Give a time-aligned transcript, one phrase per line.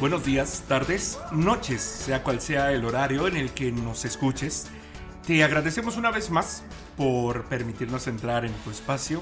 [0.00, 4.66] Buenos días, tardes, noches, sea cual sea el horario en el que nos escuches.
[5.26, 6.64] Te agradecemos una vez más
[6.96, 9.20] por permitirnos entrar en tu espacio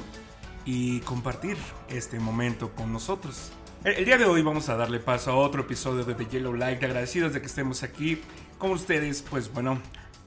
[0.64, 1.56] y compartir
[1.88, 3.50] este momento con nosotros.
[3.82, 6.80] El, día de hoy vamos a darle paso a otro episodio de The Yellow Light.
[6.80, 8.20] Agradecidos de que estemos aquí
[8.58, 9.80] con ustedes, pues bueno,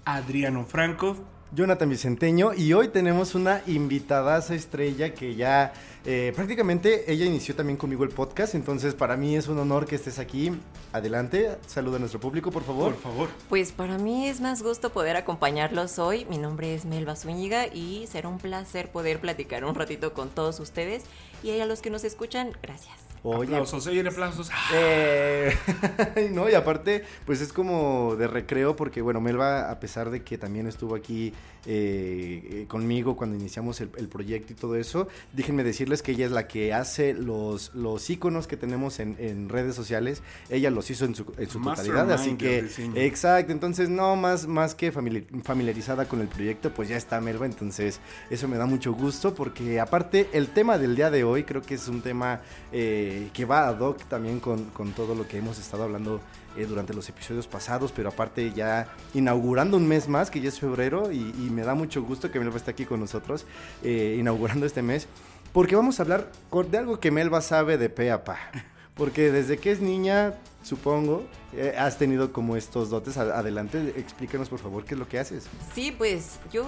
[0.04, 1.16] Adriano Franco,
[1.54, 5.73] Jonathan Vicenteño y hoy tenemos una invitadaza estrella que ya
[6.05, 9.95] eh, prácticamente ella inició también conmigo el podcast, entonces para mí es un honor que
[9.95, 10.52] estés aquí.
[10.94, 12.94] Adelante, saluda a nuestro público, por favor.
[12.94, 13.30] por favor.
[13.50, 16.25] Pues para mí es más gusto poder acompañarlos hoy.
[16.25, 20.59] Mi nombre es Melba Zúñiga y será un placer poder platicar un ratito con todos
[20.59, 21.03] ustedes.
[21.44, 23.11] Y a los que nos escuchan, gracias.
[23.23, 24.50] Oye, aplausos, aplausos.
[24.73, 25.55] Eh,
[26.31, 30.39] no, y aparte, pues es como de recreo, porque bueno, Melba, a pesar de que
[30.39, 31.33] también estuvo aquí
[31.66, 36.31] eh, conmigo cuando iniciamos el, el proyecto y todo eso, déjenme decirles que ella es
[36.31, 40.22] la que hace los, los iconos que tenemos en, en redes sociales.
[40.50, 42.59] Ella los hizo en su, en su totalidad, así que,
[42.95, 47.45] exacto, entonces no, más, más que famili- familiarizada con el proyecto, pues ya está Melba,
[47.45, 51.62] entonces eso me da mucho gusto, porque aparte el tema del día de hoy creo
[51.62, 55.38] que es un tema eh, que va ad hoc también con, con todo lo que
[55.38, 56.22] hemos estado hablando
[56.57, 60.59] eh, durante los episodios pasados, pero aparte ya inaugurando un mes más, que ya es
[60.59, 63.45] febrero, y, me da mucho gusto que Melba esté aquí con nosotros,
[63.83, 65.07] eh, inaugurando este mes,
[65.53, 66.31] porque vamos a hablar
[66.69, 68.38] de algo que Melba sabe de pe a pa.
[68.95, 73.17] Porque desde que es niña, supongo, eh, has tenido como estos dotes.
[73.17, 75.47] A- Adelante, explícanos por favor qué es lo que haces.
[75.74, 76.66] Sí, pues yo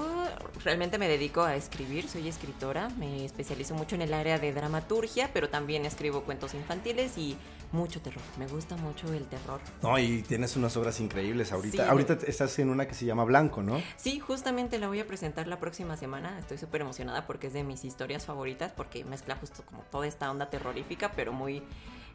[0.64, 5.30] realmente me dedico a escribir, soy escritora, me especializo mucho en el área de dramaturgia,
[5.34, 7.36] pero también escribo cuentos infantiles y
[7.74, 8.24] mucho terror.
[8.40, 9.60] Me gusta mucho el terror.
[9.82, 11.84] No, y tienes unas obras increíbles ahorita.
[11.84, 11.90] Sí.
[11.90, 13.82] Ahorita estás en una que se llama Blanco, ¿no?
[13.98, 16.40] Sí, justamente la voy a presentar la próxima semana.
[16.40, 20.32] Estoy súper emocionada porque es de mis historias favoritas, porque mezcla justo como toda esta
[20.32, 21.62] onda terrorífica, pero muy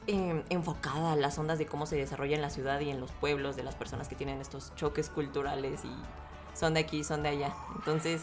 [0.09, 3.13] eh, enfocada a las ondas de cómo se desarrolla en la ciudad y en los
[3.13, 7.29] pueblos de las personas que tienen estos choques culturales y son de aquí, son de
[7.29, 7.55] allá.
[7.77, 8.23] Entonces,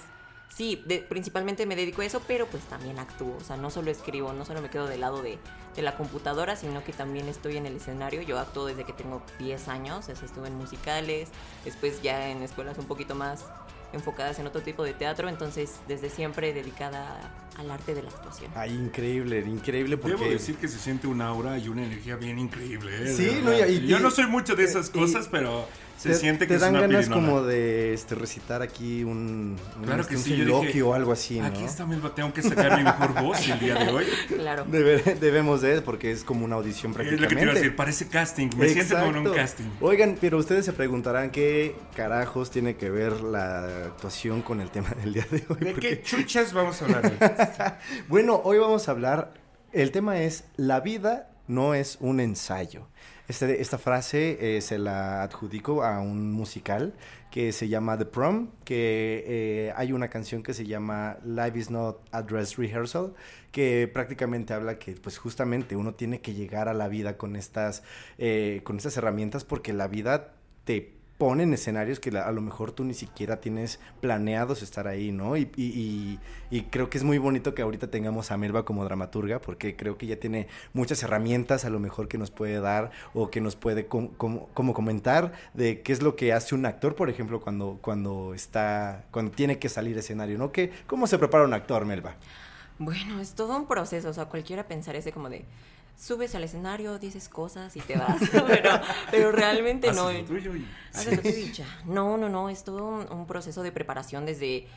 [0.49, 3.37] sí, principalmente me dedico a eso, pero pues también actúo.
[3.37, 5.37] O sea, no solo escribo, no solo me quedo del lado de,
[5.75, 8.23] de la computadora, sino que también estoy en el escenario.
[8.23, 11.29] Yo actúo desde que tengo 10 años, o sea, estuve en musicales,
[11.63, 13.45] después ya en escuelas un poquito más
[13.93, 18.51] enfocadas en otro tipo de teatro, entonces desde siempre dedicada al arte de la actuación.
[18.55, 20.17] Ay, increíble, increíble porque...
[20.17, 22.91] Debo decir que se siente un aura y una energía bien increíble.
[23.03, 23.13] ¿eh?
[23.15, 23.67] Sí, De no, verdad.
[23.67, 25.65] y- y- Yo no soy mucho de esas y- cosas, pero
[25.97, 27.27] se te, siente que te es dan una ganas pirinola.
[27.27, 31.11] como de este, recitar aquí un, un, Claro que un sí, yo dije, o algo
[31.11, 31.45] así, ¿no?
[31.47, 34.05] Aquí está Melba, tengo que sacar mi mejor voz el día de hoy.
[34.27, 34.65] Claro.
[34.69, 37.23] Debe- debemos de, porque es como una audición Es prácticamente.
[37.23, 38.49] lo que te iba a decir, parece casting.
[38.57, 39.41] Me siento como en un Exacto.
[39.41, 39.65] casting.
[39.81, 44.89] Oigan, pero ustedes se preguntarán qué carajos tiene que ver la actuación con el tema
[45.01, 45.57] del día de hoy.
[45.59, 47.79] ¿De porque- qué chuchas vamos a hablar?
[48.07, 49.33] Bueno, hoy vamos a hablar,
[49.71, 52.87] el tema es, la vida no es un ensayo.
[53.27, 56.93] Este- esta frase eh, se la adjudico a un musical
[57.31, 61.69] que se llama The Prom, que eh, hay una canción que se llama Life is
[61.71, 63.13] not a dress rehearsal,
[63.51, 67.83] que prácticamente habla que pues justamente uno tiene que llegar a la vida con estas,
[68.19, 72.73] eh, con estas herramientas porque la vida te pone en escenarios que a lo mejor
[72.73, 75.37] tú ni siquiera tienes planeados estar ahí, ¿no?
[75.37, 78.83] Y, y- y- y creo que es muy bonito que ahorita tengamos a Melba como
[78.83, 82.91] dramaturga, porque creo que ella tiene muchas herramientas a lo mejor que nos puede dar
[83.13, 86.65] o que nos puede com- com- como comentar de qué es lo que hace un
[86.65, 90.51] actor, por ejemplo, cuando, cuando está, cuando tiene que salir escenario, ¿no?
[90.51, 92.15] ¿Qué, ¿Cómo se prepara un actor, Melba?
[92.77, 95.45] Bueno, es todo un proceso, o sea, cualquiera pensar ese como de
[95.97, 98.69] subes al escenario, dices cosas y te vas, pero,
[99.11, 100.07] pero realmente no.
[100.07, 101.65] Haces lo tuyo y- Haces lo tuyo y ya.
[101.85, 104.67] No, no, no, es todo un, un proceso de preparación desde...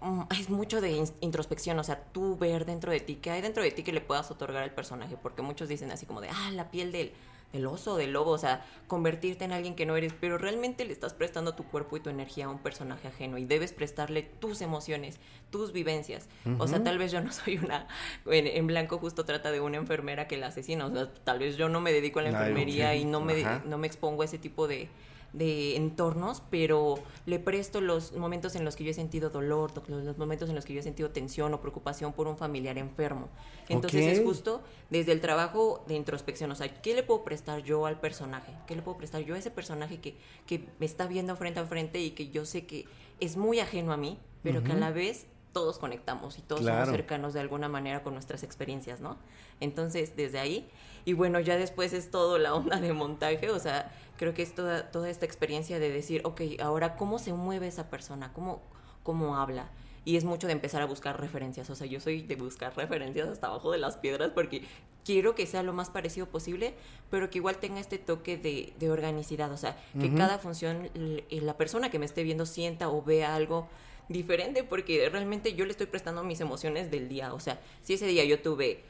[0.00, 3.40] mm, Es mucho de in- introspección, o sea, tú ver dentro de ti, qué hay
[3.42, 6.28] dentro de ti que le puedas otorgar al personaje, porque muchos dicen así como de,
[6.30, 7.12] ah, la piel del,
[7.52, 10.92] del oso, del lobo, o sea, convertirte en alguien que no eres, pero realmente le
[10.92, 14.60] estás prestando tu cuerpo y tu energía a un personaje ajeno y debes prestarle tus
[14.60, 15.18] emociones,
[15.50, 16.28] tus vivencias.
[16.58, 17.86] O sea, tal vez yo no soy una,
[18.26, 21.56] en, en blanco justo trata de una enfermera que la asesina, o sea, tal vez
[21.56, 23.62] yo no me dedico a la Ay, enfermería y no me, Ajá.
[23.64, 24.88] no me expongo a ese tipo de,
[25.32, 26.96] de entornos, pero
[27.26, 30.64] le presto los momentos en los que yo he sentido dolor, los, momentos en los
[30.64, 33.28] que yo he sentido tensión o preocupación por un familiar enfermo.
[33.68, 37.86] Entonces es justo desde el trabajo de introspección, o sea, ¿qué le puedo prestar yo
[37.86, 38.52] al personaje?
[38.66, 40.16] ¿Qué le puedo prestar yo a ese personaje que,
[40.46, 42.86] que me está viendo frente a frente y que yo sé que
[43.20, 46.84] es muy ajeno a mí, pero que a la vez todos conectamos y todos Claro.
[46.84, 49.18] somos cercanos de alguna manera con nuestras experiencias, ¿no?
[49.60, 50.68] Entonces, desde ahí,
[51.08, 54.54] y bueno, ya después es todo la onda de montaje, o sea, creo que es
[54.54, 58.32] toda, toda esta experiencia de decir, ok, ahora, ¿cómo se mueve esa persona?
[58.34, 58.60] ¿Cómo,
[59.02, 59.70] cómo habla?
[60.04, 63.26] Y es mucho de empezar a buscar referencias, o sea, yo soy de buscar referencias
[63.28, 64.62] hasta abajo de las piedras porque
[65.04, 66.74] quiero que sea lo más parecido posible,
[67.10, 71.24] pero que igual tenga este toque de, de organicidad, o sea, que cada función, l-
[71.30, 73.66] la persona que me esté viendo sienta o vea algo
[74.10, 78.06] diferente, porque realmente yo le estoy prestando mis emociones del día, o sea, si ese
[78.06, 78.82] día yo tuve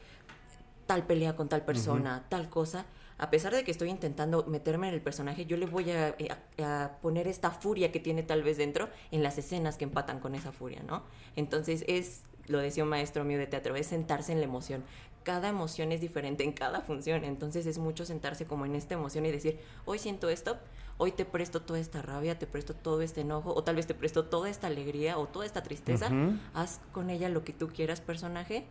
[0.89, 2.87] tal pelea con tal persona, tal cosa,
[3.19, 6.29] a pesar de que estoy intentando meterme en el personaje, yo le voy a, eh,
[6.57, 10.19] a- a poner esta furia que tiene tal vez dentro en las escenas que empatan
[10.19, 11.03] con esa furia, ¿no?
[11.35, 14.83] Entonces es, lo decía un maestro mío de teatro, es sentarse en la emoción.
[15.23, 19.27] Cada emoción es diferente en cada función, entonces es mucho sentarse como en esta emoción
[19.27, 20.57] y decir, hoy siento esto,
[20.97, 23.93] hoy te presto toda esta rabia, te presto todo este enojo, o tal vez te
[23.93, 26.07] presto toda esta alegría o toda esta tristeza,
[26.55, 28.65] haz con ella lo que tú quieras, personaje,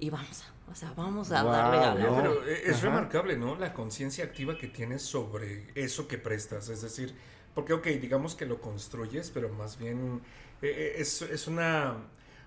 [0.00, 2.14] y vamos, a- o sea, vamos a Guau, darle a no.
[2.16, 2.86] Pero eh, es Ajá.
[2.86, 3.56] remarcable, ¿no?
[3.56, 6.68] La conciencia activa que tienes sobre eso que prestas.
[6.68, 7.14] Es decir,
[7.54, 10.22] porque, ok, digamos que lo construyes, pero más bien
[10.62, 11.96] eh, eh, es, es una,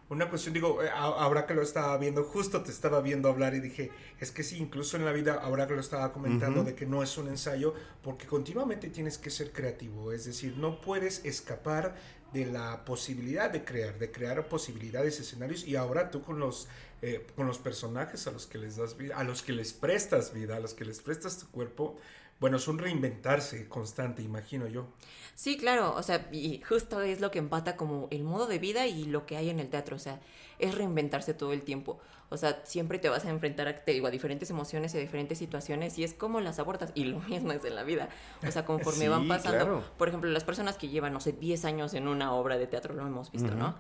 [0.09, 3.59] una cuestión, digo, eh, ahora que lo estaba viendo, justo te estaba viendo hablar y
[3.59, 6.85] dije, es que sí, incluso en la vida, ahora que lo estaba comentando, de que
[6.85, 10.11] no es un ensayo, porque continuamente tienes que ser creativo.
[10.11, 11.95] Es decir, no puedes escapar
[12.33, 16.67] de la posibilidad de crear, de crear posibilidades, escenarios, y ahora tú con los
[17.05, 20.33] eh, con los personajes a los que les das vida, a los que les prestas
[20.33, 21.97] vida, a los que les prestas tu cuerpo,
[22.43, 24.87] bueno, es un reinventarse constante, imagino yo.
[25.33, 28.85] Sí, claro, o sea, y justo es lo que empata como el modo de vida
[28.85, 30.19] y lo que hay en el teatro, o sea,
[30.59, 32.01] es reinventarse todo el tiempo.
[32.27, 34.99] O sea, siempre te vas a enfrentar a, te digo, a diferentes emociones y a
[34.99, 38.09] diferentes situaciones y es como las abordas y lo mismo es en la vida.
[38.45, 39.83] O sea, conforme Sí, van pasando, claro.
[39.97, 42.93] por ejemplo, las personas que llevan, no sé, 10 años en una obra de teatro,
[42.93, 43.55] lo hemos visto.
[43.55, 43.73] ¿no?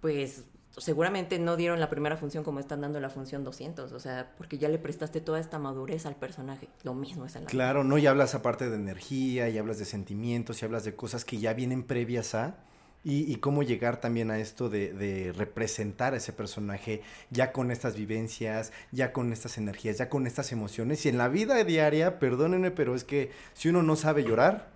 [0.00, 0.42] Pues
[0.78, 4.58] seguramente no dieron la primera función como están dando la función 200, o sea, porque
[4.58, 6.68] ya le prestaste toda esta madurez al personaje.
[6.82, 7.50] Lo mismo es en la.
[7.50, 11.24] Claro, no, y hablas aparte de energía, y hablas de sentimientos, y hablas de cosas
[11.24, 12.56] que ya vienen previas a.
[13.04, 17.72] Y, y cómo llegar también a esto de, de representar a ese personaje ya con
[17.72, 21.04] estas vivencias, ya con estas energías, ya con estas emociones.
[21.04, 24.71] Y en la vida diaria, perdónenme, pero es que si uno no sabe llorar,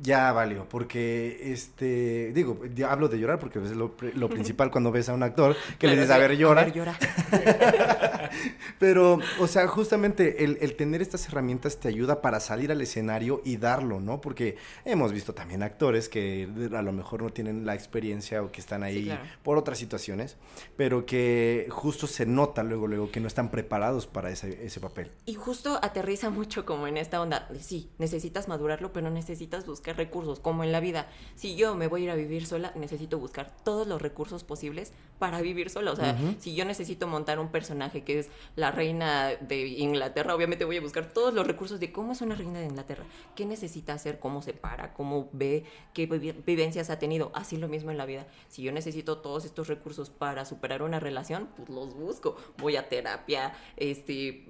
[0.00, 0.68] ya valió.
[0.68, 5.22] Porque, este, digo, hablo de llorar porque es lo, lo principal cuando ves a un
[5.22, 6.62] actor que le dices, a sí, ver, llora.
[6.62, 6.98] A ver, llora.
[8.78, 13.42] Pero, o sea, justamente el, el tener estas herramientas te ayuda para salir al escenario
[13.44, 14.20] y darlo, ¿no?
[14.20, 18.60] Porque hemos visto también actores que a lo mejor no tienen la experiencia o que
[18.60, 19.22] están ahí claro.
[19.42, 20.36] por otras situaciones,
[20.76, 25.10] pero que justo se nota luego, luego que no están preparados para ese, ese papel.
[25.26, 27.48] Y justo aterriza mucho como en esta onda.
[27.60, 31.08] Sí, necesitas madurarlo, pero necesitas buscar recursos, como en la vida.
[31.34, 34.92] Si yo me voy a ir a vivir sola, necesito buscar todos los recursos posibles
[35.18, 35.92] para vivir sola.
[35.92, 40.64] O sea, si yo necesito montar un personaje que es la reina de Inglaterra, obviamente
[40.64, 43.04] voy a buscar todos los recursos de cómo es una reina de Inglaterra,
[43.34, 47.30] qué necesita hacer, cómo se para, cómo ve, qué vivencias ha tenido.
[47.34, 48.26] Así lo mismo en la vida.
[48.48, 52.36] Si yo necesito todos estos recursos para superar una relación, pues los busco.
[52.58, 54.46] Voy a terapia, este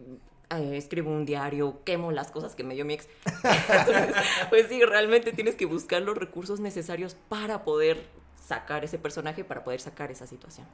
[0.51, 3.09] eh, escribo un diario, quemo las cosas que me dio mi ex.
[3.27, 4.15] Entonces,
[4.49, 8.03] pues sí, realmente tienes que buscar los recursos necesarios para poder
[8.47, 10.67] sacar ese personaje, para poder sacar esa situación.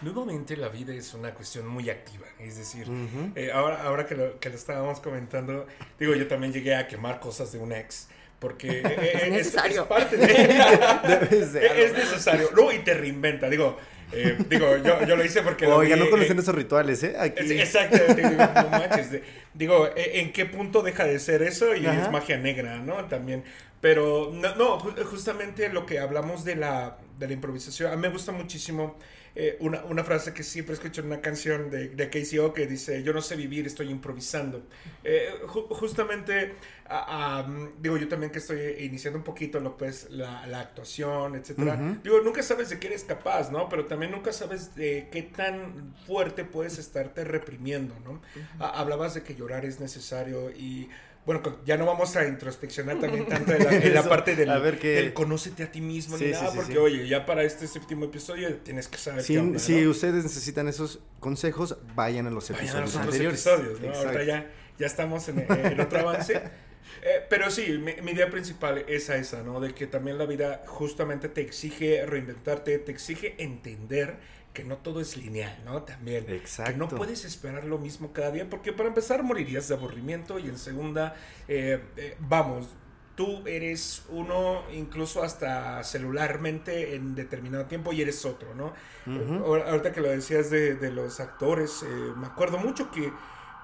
[0.00, 2.88] Nuevamente la vida es una cuestión muy activa, es decir,
[3.36, 5.66] eh, ahora, ahora que, lo, que lo estábamos comentando,
[5.96, 8.08] digo, yo también llegué a quemar cosas de un ex,
[8.42, 9.82] porque eh, eh, es, necesario.
[9.82, 10.26] es parte de...
[11.08, 13.78] Debes de- es necesario, no, y te reinventa, digo,
[14.12, 15.66] eh, digo, yo, yo lo hice porque...
[15.66, 17.14] Oiga, vi, no conocen eh, esos rituales, ¿eh?
[17.18, 17.52] Aquí.
[17.54, 19.10] Exactamente, digo, no manches.
[19.12, 19.22] de-
[19.54, 21.74] Digo, ¿e- ¿en qué punto deja de ser eso?
[21.76, 22.02] Y Ajá.
[22.02, 23.04] es magia negra, ¿no?
[23.06, 23.44] También.
[23.80, 28.02] Pero, no, no, ju- justamente lo que hablamos de la, de la improvisación, a mí
[28.02, 28.98] me gusta muchísimo
[29.34, 33.02] eh, una, una frase que siempre escucho en una canción de, de KCO que dice,
[33.02, 34.62] yo no sé vivir, estoy improvisando.
[35.04, 36.54] Eh, ju- justamente,
[36.86, 37.46] a- a,
[37.80, 41.74] digo, yo también que estoy iniciando un poquito lo que es la, la actuación, etcétera.
[41.74, 42.00] Ujú.
[42.02, 43.68] Digo, nunca sabes de qué eres capaz, ¿no?
[43.68, 48.20] Pero también nunca sabes de qué tan fuerte puedes estarte reprimiendo, ¿no?
[48.58, 50.88] Ha- Hablabas de que llorar es necesario y,
[51.24, 54.50] bueno, ya no vamos a introspeccionar también tanto en la, en la Eso, parte del,
[54.50, 57.24] a ver qué- del conócete a ti mismo Sí, ni nada, sí, porque, oye, ya
[57.26, 59.90] para este séptimo episodio tienes que saber Si, qué onda, si ¿no?
[59.90, 63.46] ustedes necesitan esos consejos, vayan a los Vayan a episodios los otros anteriores.
[63.46, 63.94] episodios, ¿no?
[63.94, 66.42] Ahorita ya, ya estamos en, en otro avance.
[67.04, 69.58] Eh, pero sí, mi, mi idea principal es a esa, ¿no?
[69.60, 74.18] De que también la vida justamente te exige reinventarte, te exige entender
[74.52, 75.82] que no todo es lineal, ¿no?
[75.82, 76.24] También.
[76.26, 76.88] Que no Exacto.
[76.96, 81.14] puedes esperar lo mismo cada día, porque para empezar morirías de aburrimiento y en segunda,
[81.48, 82.66] eh, eh, vamos,
[83.14, 88.72] tú eres uno incluso hasta celularmente en determinado tiempo y eres otro, ¿no?
[89.06, 93.12] Ahor- Ahorita que lo decías de, de los actores, eh, me acuerdo mucho que,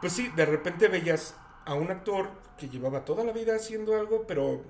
[0.01, 4.25] pues sí, de repente veías a un actor que llevaba toda la vida haciendo algo,
[4.27, 4.65] pero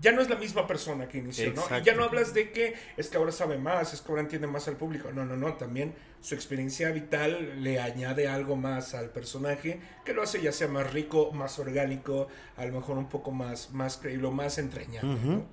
[0.00, 1.62] ya no es la misma persona que inició, ¿no?
[1.80, 4.46] Y ya no hablas de que es que ahora sabe más, es que ahora entiende
[4.46, 5.10] más al público.
[5.12, 10.22] No, no, no, también su experiencia vital le añade algo más al personaje que lo
[10.22, 14.30] hace ya sea más rico, más orgánico, a lo mejor un poco más, más creíble,
[14.30, 15.44] más entrañable.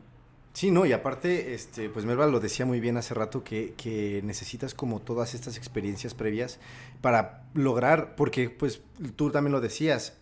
[0.54, 4.22] Sí, no, y aparte, este, pues Melba lo decía muy bien hace rato que, que
[4.24, 6.60] necesitas como todas estas experiencias previas
[7.02, 8.82] para lograr, porque pues
[9.16, 10.14] tú también lo decías,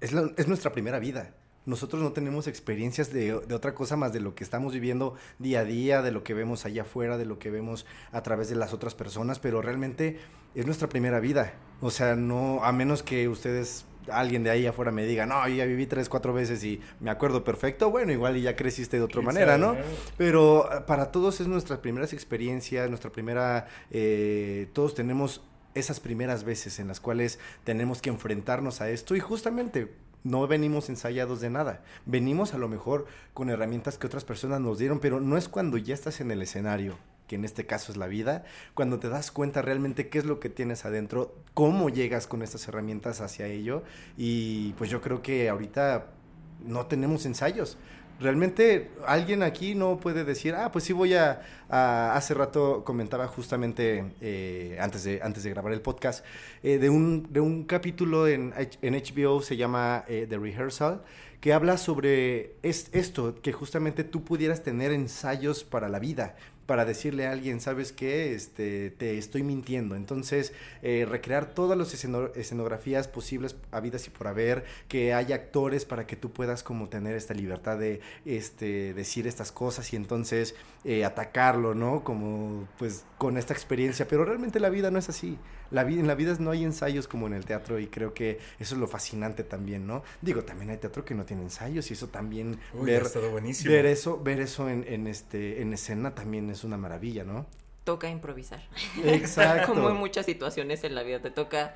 [0.00, 1.34] es, la- es nuestra primera vida.
[1.66, 5.60] Nosotros no tenemos experiencias de, de otra cosa más de lo que estamos viviendo día
[5.60, 8.56] a día, de lo que vemos allá afuera, de lo que vemos a través de
[8.56, 10.18] las otras personas, pero realmente
[10.54, 11.54] es nuestra primera vida.
[11.80, 15.54] O sea, no, a menos que ustedes, alguien de ahí afuera me diga, no, yo
[15.54, 19.02] ya viví tres, cuatro veces y me acuerdo perfecto, bueno, igual y ya creciste de
[19.02, 19.76] otra ¿Quién manera, ¿no?
[20.16, 25.42] Pero eh, para todos es nuestras primeras experiencias, nuestra primera, eh, todos tenemos
[25.74, 29.92] esas primeras veces en las cuales tenemos que enfrentarnos a esto y justamente
[30.24, 34.78] no venimos ensayados de nada, venimos a lo mejor con herramientas que otras personas nos
[34.78, 36.96] dieron, pero no es cuando ya estás en el escenario
[37.26, 38.44] que en este caso es la vida,
[38.74, 42.68] cuando te das cuenta realmente qué es lo que tienes adentro, cómo llegas con estas
[42.68, 43.82] herramientas hacia ello
[44.16, 46.06] y pues yo creo que ahorita
[46.64, 47.78] no tenemos ensayos.
[48.18, 51.42] Realmente alguien aquí no puede decir, ah, pues sí voy a...
[51.68, 56.24] hace rato comentaba justamente, eh, antes, de, antes de grabar el podcast,
[56.62, 61.02] eh, de, un, de un capítulo en, en HBO, se llama eh, The Rehearsal,
[61.40, 66.84] que habla sobre es, esto, que justamente tú pudieras tener ensayos para la vida, para
[66.84, 68.34] decirle a alguien, ¿sabes qué?
[68.34, 69.94] Este, te estoy mintiendo.
[69.94, 75.84] Entonces, eh, recrear todas las esceno- escenografías posibles, habidas y por haber, que haya actores
[75.84, 80.54] para que tú puedas como tener esta libertad de este, decir estas cosas y entonces
[80.88, 82.04] eh, atacarlo, ¿no?
[82.04, 84.06] Como pues con esta experiencia.
[84.06, 85.36] Pero realmente la vida no es así.
[85.72, 88.38] La vida, en la vida no hay ensayos como en el teatro y creo que
[88.60, 90.04] eso es lo fascinante también, ¿no?
[90.22, 93.72] Digo, también hay teatro que no tiene ensayos y eso también Uy, ha estado buenísimo.
[93.72, 97.46] ver eso, ver eso en, en este, en escena también es una maravilla, ¿no?
[97.82, 98.62] Toca improvisar.
[99.04, 99.66] Exacto.
[99.74, 101.74] Como en muchas situaciones en la vida te toca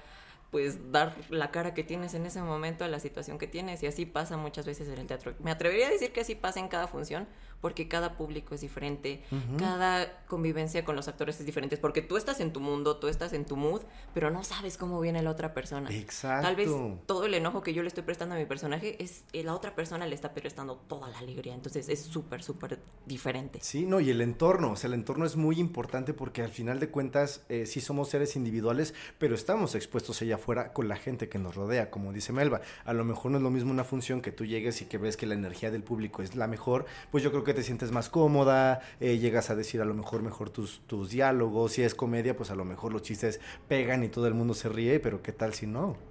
[0.50, 3.86] pues dar la cara que tienes en ese momento a la situación que tienes y
[3.86, 5.34] así pasa muchas veces en el teatro.
[5.40, 7.28] Me atrevería a decir que así pasa en cada función
[7.60, 9.22] porque cada público es diferente,
[9.58, 13.32] cada convivencia con los actores es diferente, porque tú estás en tu mundo, tú estás
[13.32, 13.82] en tu mood,
[14.14, 15.90] pero no sabes cómo viene la otra persona.
[15.90, 16.46] Exacto.
[16.46, 16.70] Tal vez
[17.06, 19.74] todo el enojo que yo le estoy prestando a mi personaje es eh, la otra
[19.74, 23.58] persona le está prestando toda la alegría, entonces es súper súper diferente.
[23.62, 26.80] Sí, no, y el entorno, o sea, el entorno es muy importante porque al final
[26.80, 31.28] de cuentas eh, sí somos seres individuales, pero estamos expuestos allá afuera con la gente
[31.28, 32.60] que nos rodea, como dice Melba.
[32.84, 35.16] A lo mejor no es lo mismo una función que tú llegues y que ves
[35.16, 38.08] que la energía del público es la mejor, pues yo creo que te sientes más
[38.08, 42.36] cómoda, eh, llegas a decir a lo mejor mejor tus, tus diálogos, si es comedia,
[42.36, 45.32] pues a lo mejor los chistes pegan y todo el mundo se ríe, pero ¿qué
[45.32, 46.09] tal si no?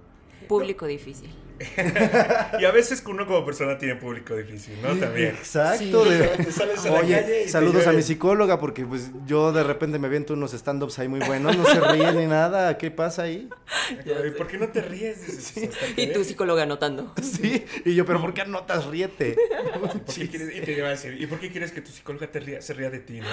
[0.58, 1.30] Público difícil.
[2.58, 4.94] Y a veces que uno como persona tiene público difícil, ¿no?
[4.96, 5.28] También.
[5.28, 6.04] Exacto.
[6.04, 6.10] Sí.
[6.10, 9.62] de- sales a la Oye, calle y saludos a mi psicóloga porque pues yo de
[9.62, 13.22] repente me viento unos stand-ups ahí muy buenos, no se ríe ni nada, ¿qué pasa
[13.24, 13.48] ahí?
[13.90, 15.20] Ay, ¿Por qué no te ríes?
[15.26, 16.28] Dices, "Pues, hasta que Y tu ves".
[16.28, 17.12] pícolo anotando.
[17.22, 19.36] Sí, y yo, pero ¿por qué anotas ríete?
[19.80, 22.26] ¿Por qué quieres- y te iba a decir, ¿y por qué quieres que tu psicóloga
[22.30, 23.26] te ría- se ría de ti, no?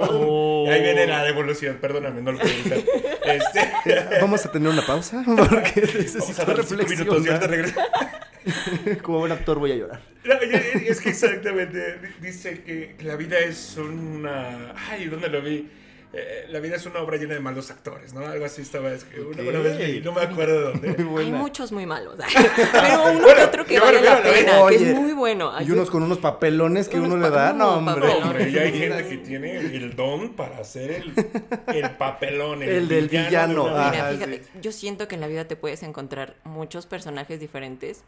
[0.00, 0.64] Oh.
[0.66, 2.78] y ahí viene la devolución, perdóname, no lo puedo evitar.
[3.24, 6.55] Este, Vamos a tener una pausa porque vamos a necesito
[7.46, 7.80] regreso.
[9.02, 10.00] Como buen actor voy a llorar.
[10.24, 14.72] No, es es que exactamente dice que que la vida es una...
[14.88, 15.68] Ay, ¿dónde lo vi?
[16.12, 18.26] Eh, la vida es una obra llena de malos actores, ¿no?
[18.26, 21.20] Algo así estaba, es que una, una vez leí, no me acuerdo de dónde.
[21.20, 22.16] Hay muchos muy malos.
[22.72, 25.12] Pero uno Bueno, que otro que vale la refiero a la- pena, que es muy
[25.12, 25.50] bueno.
[25.52, 28.08] Ay, Y unos con unos papelones que Unos uno le da, no, hombre.
[28.22, 31.12] Hombre, y hay gente que tiene el don para hacer el,
[31.74, 33.90] el papelón, el, El del de villano, una ah.
[33.90, 34.50] Mira, Ajá, fíjate, sí.
[34.62, 38.04] yo siento que en la vida te puedes encontrar muchos personajes diferentes,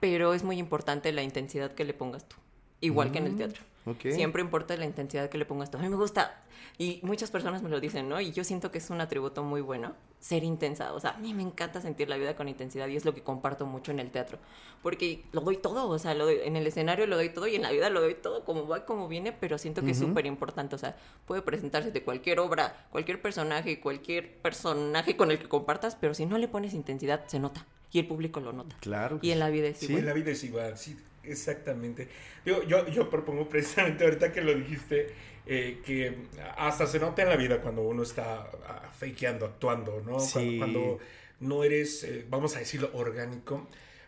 [0.00, 2.36] pero es muy importante la intensidad que le pongas tú.
[2.80, 3.62] Igual que en el teatro.
[3.84, 4.00] Mm, ok.
[4.12, 5.78] Siempre importa la intensidad que le pongas tú.
[5.78, 6.42] A mí me gusta,
[6.78, 8.20] y muchas personas me lo dicen, ¿no?
[8.20, 10.92] Y yo siento que es un atributo muy bueno, ser intensa.
[10.92, 13.22] O sea, a mí me encanta sentir la vida con intensidad y es lo que
[13.22, 14.38] comparto mucho en el teatro.
[14.82, 17.54] Porque lo doy todo, o sea, lo doy- en el escenario lo doy todo y
[17.54, 20.26] en la vida lo doy todo como va, como viene, pero siento que es súper
[20.26, 20.74] importante.
[20.74, 25.96] O sea, puede presentarse de cualquier obra, cualquier personaje, cualquier personaje con el que compartas,
[25.96, 27.64] pero si no le pones intensidad, se nota.
[27.92, 28.76] y el público lo nota.
[28.80, 29.18] Claro.
[29.22, 30.00] Y en la vida es Sí, igual.
[30.00, 32.08] en la vida es igual, sí, exactamente.
[32.44, 35.08] Digo, yo, yo propongo precisamente ahorita que lo dijiste,
[35.46, 40.18] eh, que hasta se nota en la vida cuando uno está ah, fakeando, actuando, ¿no?
[40.20, 40.58] Sí.
[40.58, 40.98] Cuando, cuando
[41.40, 43.66] no eres, eh, vamos a decirlo, orgánico.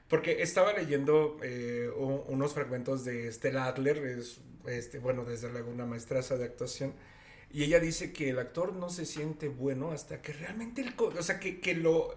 [0.09, 5.85] Porque estaba leyendo eh, unos fragmentos de Stella Adler, es, este, bueno, desde luego una
[5.85, 6.95] maestraza de actuación,
[7.53, 11.23] y ella dice que el actor no se siente bueno hasta que realmente, el, o
[11.23, 12.17] sea, que, que lo,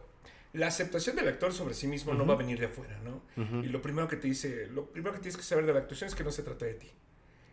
[0.53, 3.21] la aceptación del actor sobre sí mismo no va a venir de afuera, ¿no?
[3.41, 3.57] Ujú.
[3.63, 6.07] Y lo primero que te dice, lo primero que tienes que saber de la actuación
[6.09, 6.91] es que no se trata de ti.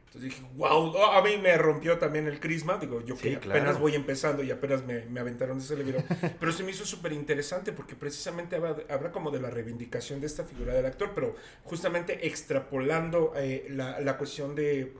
[0.06, 2.78] Entonces dije, wow, a mí me rompió también el crisma.
[2.78, 3.60] Digo, yo Sí, que claro.
[3.60, 6.02] apenas voy empezando y apenas me, me aventaron de ese libro.
[6.40, 10.26] pero se me hizo súper interesante porque precisamente habla, habla como de la reivindicación de
[10.26, 14.94] esta figura del actor, pero justamente extrapolando eh, la, la cuestión de,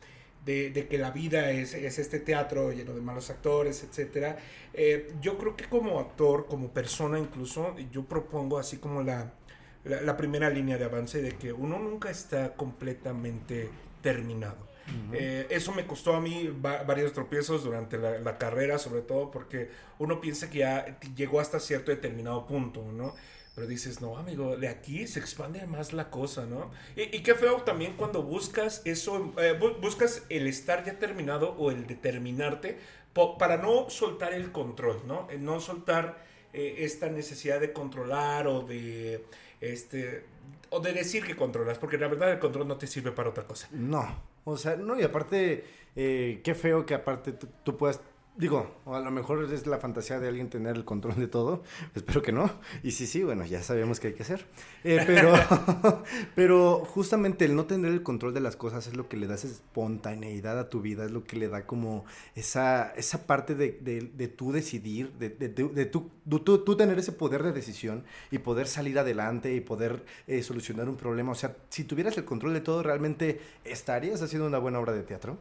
[0.49, 4.31] de, de que la vida es, es este teatro lleno de malos actores, etcétera.
[4.73, 9.19] Eh, yo creo que como actor, como persona incluso, yo propongo así como la,
[9.85, 13.69] la, la primera línea de avance de que uno nunca está completamente
[14.02, 14.67] terminado.
[15.12, 19.31] Eh, eso me costó a mí va- varios tropiezos durante la, la carrera, sobre todo
[19.31, 23.14] porque uno piensa que ya llegó hasta cierto determinado punto, ¿no?
[23.58, 26.70] Pero dices, no, amigo, de aquí se expande más la cosa, ¿no?
[26.94, 31.72] Y, qué feo también cuando buscas eso, eh, bu- buscas el estar ya terminado o
[31.72, 32.78] el determinarte
[33.36, 35.26] para no soltar el control, ¿no?
[35.28, 39.24] Eh, No soltar eh, esta necesidad de controlar o de,
[39.60, 40.22] este,
[40.70, 43.44] o de decir que controlas, porque la verdad el control no te sirve para otra
[43.44, 43.66] cosa.
[43.72, 45.64] No, o sea, no, y aparte,
[45.96, 48.00] qué feo que aparte tú puedas,
[48.38, 51.62] digo, o a lo mejor es la fantasía de alguien tener el control de todo,
[51.95, 52.50] espero que no,
[52.83, 54.47] y sí, sí, bueno, ya sabemos qué hay que hacer,
[54.85, 55.33] Eh, pero,
[56.35, 59.35] pero justamente el no tener el control de las cosas es lo que le da
[59.35, 62.04] esa espontaneidad a tu vida, es lo que le da como
[62.35, 66.99] esa, esa parte de, de, de tú decidir, de, de, de- tú, tú- tú tener
[66.99, 71.33] ese poder de decisión y poder salir adelante y poder eh, solucionar un problema.
[71.33, 75.02] O sea, si tuvieras el control de todo, ¿realmente estarías haciendo una buena obra de
[75.02, 75.38] teatro?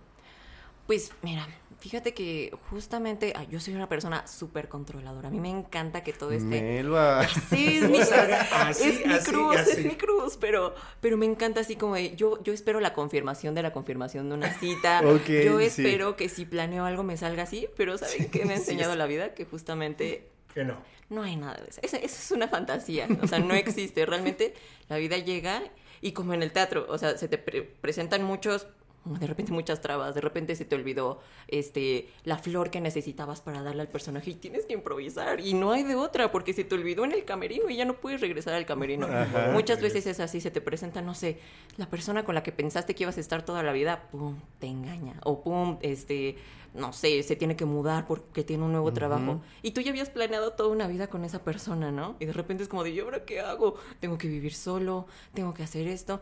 [0.85, 1.45] Pues mira,
[1.79, 5.27] fíjate que justamente ay, yo soy una persona súper controladora.
[5.27, 6.61] A mí me encanta que todo esté...
[6.61, 7.27] Melba.
[7.49, 9.71] Sí, es mi, Así, es mi así, cruz, así.
[9.71, 13.53] es mi cruz, pero, pero me encanta así como de, yo, yo espero la confirmación
[13.55, 15.01] de la confirmación de una cita.
[15.05, 15.65] Ok, yo sí.
[15.65, 18.93] espero que si planeo algo me salga así, pero ¿saben qué me ha Sí, enseñado
[18.93, 18.97] sí.
[18.97, 19.33] la vida?
[19.33, 20.77] Que justamente Que no.
[21.09, 21.79] no hay nada de eso.
[21.83, 23.07] Eso, eso es una fantasía.
[23.21, 24.05] O sea, no existe.
[24.05, 24.53] Realmente
[24.89, 25.61] la vida llega
[26.01, 28.67] y como en el teatro, o sea, se te pre- presentan muchos,
[29.07, 33.61] de repente muchas trabas, de repente se te olvidó este, la flor que necesitabas para
[33.61, 36.75] darle al personaje y tienes que improvisar y no hay de otra porque se te
[36.75, 39.07] olvidó en el camerino y ya no puedes regresar al camerino.
[39.07, 39.51] Ajá.
[39.53, 41.39] Muchas veces es así, se te presenta, no sé,
[41.77, 44.67] la persona con la que pensaste que ibas a estar toda la vida, pum, te
[44.67, 45.19] engaña.
[45.23, 46.35] O pum, este,
[46.73, 49.41] no sé, se tiene que mudar porque tiene un nuevo trabajo.
[49.61, 52.15] Y tú ya habías planeado toda una vida con esa persona, ¿no?
[52.19, 53.75] Y de repente es como de, ¿y ahora qué hago?
[53.99, 56.21] Tengo que vivir solo, tengo que hacer esto.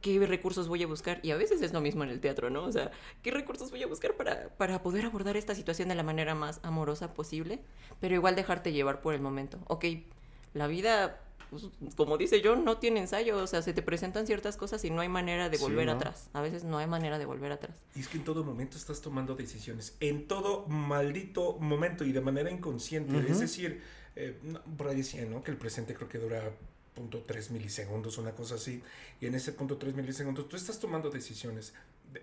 [0.00, 1.18] ¿Qué recursos voy a buscar?
[1.22, 2.62] Y a veces es lo mismo en el teatro, ¿no?
[2.64, 6.04] O sea, ¿qué recursos voy a buscar para, para poder abordar esta situación de la
[6.04, 7.58] manera más amorosa posible?
[8.00, 9.58] Pero igual dejarte llevar por el momento.
[9.66, 9.84] Ok,
[10.54, 13.38] la vida, pues, como dice yo, no tiene ensayo.
[13.38, 15.92] O sea, se te presentan ciertas cosas y no hay manera de Sí, volver ¿no?
[15.92, 16.30] atrás.
[16.32, 17.76] A veces no hay manera de volver atrás.
[17.96, 19.96] Y es que en todo momento estás tomando decisiones.
[19.98, 23.18] En todo maldito momento y de manera inconsciente.
[23.28, 23.82] Es decir,
[24.14, 25.42] eh, no, por ahí decían, ¿no?
[25.42, 26.52] Que el presente creo que dura
[26.98, 28.82] punto tres milisegundos, una cosa así.
[29.20, 31.72] Y en ese punto tres milisegundos tú estás tomando decisiones.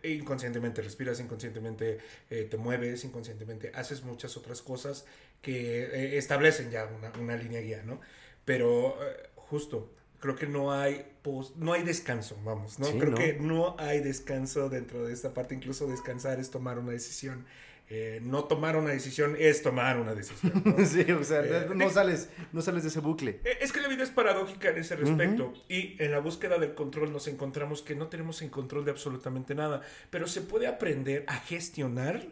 [0.02, 5.06] E inconscientemente respiras, inconscientemente eh, te mueves, inconscientemente haces muchas otras cosas
[5.42, 8.02] que eh, establecen ya una, una línea guía, ¿no?
[8.46, 11.06] Pero eh, justo, creo que no hay
[11.56, 12.86] no hay descanso, vamos, ¿no?
[12.86, 13.18] Sí, creo ¿no?
[13.18, 17.46] que no hay descanso dentro de esta parte, incluso descansar es tomar una decisión.
[17.88, 20.64] Eh, no tomar una decisión es tomar una decisión.
[20.66, 20.86] ¿no?
[20.86, 23.40] sí, o sea, Eh, no sales, no sales de ese bucle.
[23.44, 26.74] Eh, Es que la vida es paradójica en ese respecto y en la búsqueda del
[26.74, 31.26] control nos encontramos que no tenemos en control de absolutamente nada, pero se puede aprender
[31.28, 32.26] a gestionar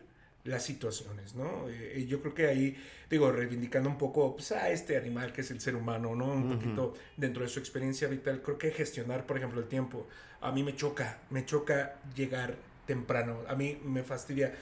[0.44, 1.70] las situaciones, ¿no?
[1.70, 2.76] Eh, y yo creo que ahí,
[3.10, 6.26] digo, reivindicando un poco pues, a este animal que es el ser humano, ¿no?
[6.34, 10.08] Un poquito dentro de su experiencia vital, creo que gestionar, por ejemplo, el tiempo,
[10.42, 12.56] a mí me choca, me choca llegar
[12.88, 14.54] temprano, a mí me fastidia.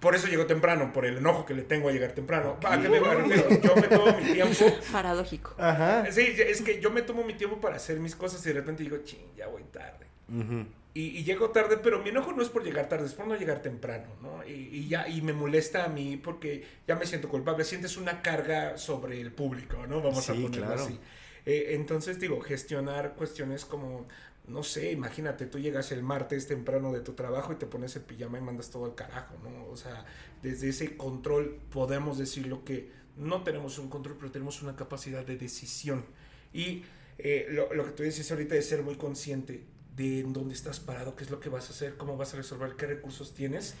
[0.00, 2.58] Por eso llego temprano, por el enojo que le tengo a llegar temprano.
[2.64, 3.48] ¿A qué me refiero?
[3.60, 4.64] Yo me tomo mi tiempo.
[4.92, 5.54] Paradójico.
[5.58, 6.10] Ajá.
[6.12, 8.82] Sí, es que yo me tomo mi tiempo para hacer mis cosas y de repente
[8.82, 10.06] digo, ching, ya voy tarde.
[10.28, 10.66] Ujú.
[10.92, 13.36] Y, y llego tarde, pero mi enojo no es por llegar tarde, es por no
[13.36, 14.42] llegar temprano, ¿no?
[14.46, 18.22] Y, y ya, y me molesta a mí porque ya me siento culpable, sientes una
[18.22, 20.00] carga sobre el público, ¿no?
[20.00, 20.82] Vamos a ponerlo claro.
[20.82, 20.98] así.
[21.44, 24.08] Eh, entonces, digo, gestionar cuestiones como,
[24.48, 28.02] no sé, imagínate, tú llegas el martes temprano de tu trabajo y te pones el
[28.02, 29.66] pijama y mandas todo al carajo, ¿no?
[29.70, 30.04] O sea,
[30.42, 35.36] desde ese control podemos decirlo que no tenemos un control, pero tenemos una capacidad de
[35.36, 36.04] decisión.
[36.52, 36.84] Y
[37.18, 39.64] eh, lo, lo que tú dices ahorita es ser muy consciente
[39.96, 42.36] de en dónde estás parado, qué es lo que vas a hacer, cómo vas a
[42.36, 43.74] resolver, qué recursos tienes.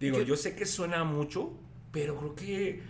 [0.00, 1.52] Digo, Yo- yo sé que suena mucho,
[1.92, 2.80] pero creo que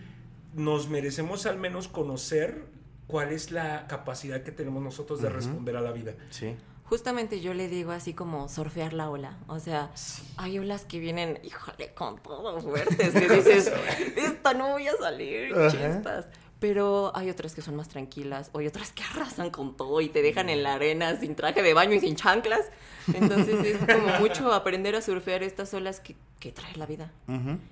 [0.55, 2.63] nos merecemos al menos conocer
[3.07, 6.15] cuál es la capacidad que tenemos nosotros de responder a la vida.
[6.29, 6.55] Sí.
[6.91, 9.37] Justamente yo le digo así como surfear la ola.
[9.47, 9.91] O sea,
[10.35, 13.71] hay olas que vienen, híjole, con todo fuertes, que dices,
[14.17, 15.69] esta no voy a salir, Ajá.
[15.69, 16.25] chispas.
[16.59, 20.09] Pero hay otras que son más tranquilas, o hay otras que arrasan con todo y
[20.09, 22.69] te dejan en la arena sin traje de baño y sin chanclas.
[23.13, 27.09] Entonces es como mucho aprender a surfear estas olas que, que trae la vida.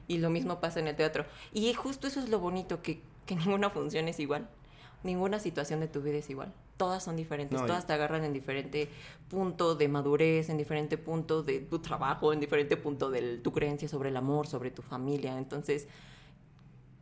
[0.08, 1.26] Y lo mismo pasa en el teatro.
[1.52, 4.48] Y justo eso es lo bonito, que, que ninguna función es igual.
[5.04, 6.54] Ninguna situación de tu vida es igual.
[6.78, 8.90] Todas son diferentes, No, todas te agarran en diferente
[9.30, 13.88] punto de madurez, en diferente punto de tu trabajo, en diferente punto de tu creencia
[13.88, 15.38] sobre el amor, sobre tu familia.
[15.38, 15.88] Entonces,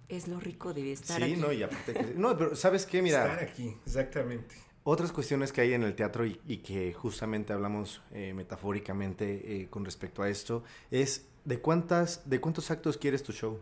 [0.10, 1.42] es lo rico de estar Sí, aquí.
[1.42, 3.02] no, y aparte que- No, pero ¿sabes qué?
[3.02, 4.56] Mira, Estar aquí, exactamente.
[4.84, 9.68] Otras cuestiones que hay en el teatro y, y que justamente hablamos eh, metafóricamente eh,
[9.70, 13.60] con respecto a esto es de cuántas, de cuántos actos quieres tu show.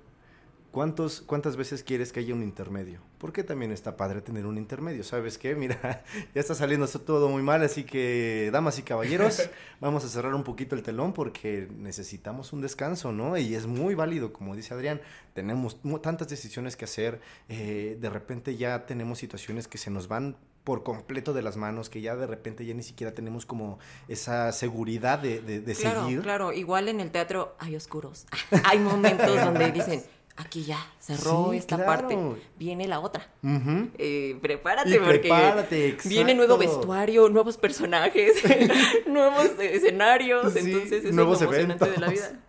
[0.75, 2.99] ¿Cuántos, ¿Cuántas veces quieres que haya un intermedio?
[3.17, 5.05] Porque también está padre tener un intermedio.
[5.05, 5.55] ¿Sabes qué?
[5.55, 6.03] Mira,
[6.35, 10.35] ya está saliendo esto todo muy mal, así que, damas y caballeros, vamos a cerrar
[10.35, 13.38] un poquito el telón porque necesitamos un descanso, ¿no?
[13.38, 14.99] Y es muy válido, como dice Adrián,
[15.33, 20.35] tenemos tantas decisiones que hacer, eh, de repente ya tenemos situaciones que se nos van
[20.65, 24.51] por completo de las manos, que ya de repente ya ni siquiera tenemos como esa
[24.51, 26.21] seguridad de, de- de Claro, seguir.
[26.21, 26.51] claro.
[26.51, 28.25] Igual en el teatro hay oscuros.
[28.65, 30.03] hay momentos donde dicen,
[30.38, 31.91] aquí ya, cerró Sí, esta claro.
[31.91, 32.17] parte,
[32.58, 33.28] viene la otra.
[33.43, 33.89] Ujú.
[33.98, 38.34] Eh, prepárate Y porque prepárate, viene nuevo vestuario, nuevos personajes,
[39.08, 42.39] nuevos escenarios, Sí, entonces eso nuevos es lo emocionante de la vida.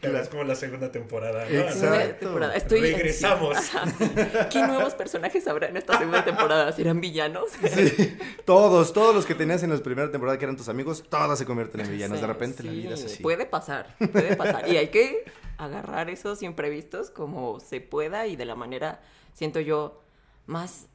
[0.00, 1.44] Claro, es como la segunda temporada.
[1.44, 1.50] ¿no?
[1.50, 1.78] Exacto.
[1.80, 2.54] Segunda temporada.
[2.56, 3.56] Estoy Regresamos.
[4.50, 6.72] ¿Qué nuevos personajes habrá en esta segunda temporada?
[6.72, 7.50] ¿Serán villanos?
[7.74, 11.38] Sí, todos, todos los que tenías en la primera temporada que eran tus amigos, todos
[11.38, 12.20] se convierten en villanos.
[12.20, 13.22] de Sí, repente la vida es así.
[13.22, 14.68] Puede pasar, puede pasar.
[14.68, 15.24] Y hay que
[15.58, 19.00] agarrar esos imprevistos como se pueda y de la manera,
[19.32, 20.02] siento yo,
[20.46, 20.86] más,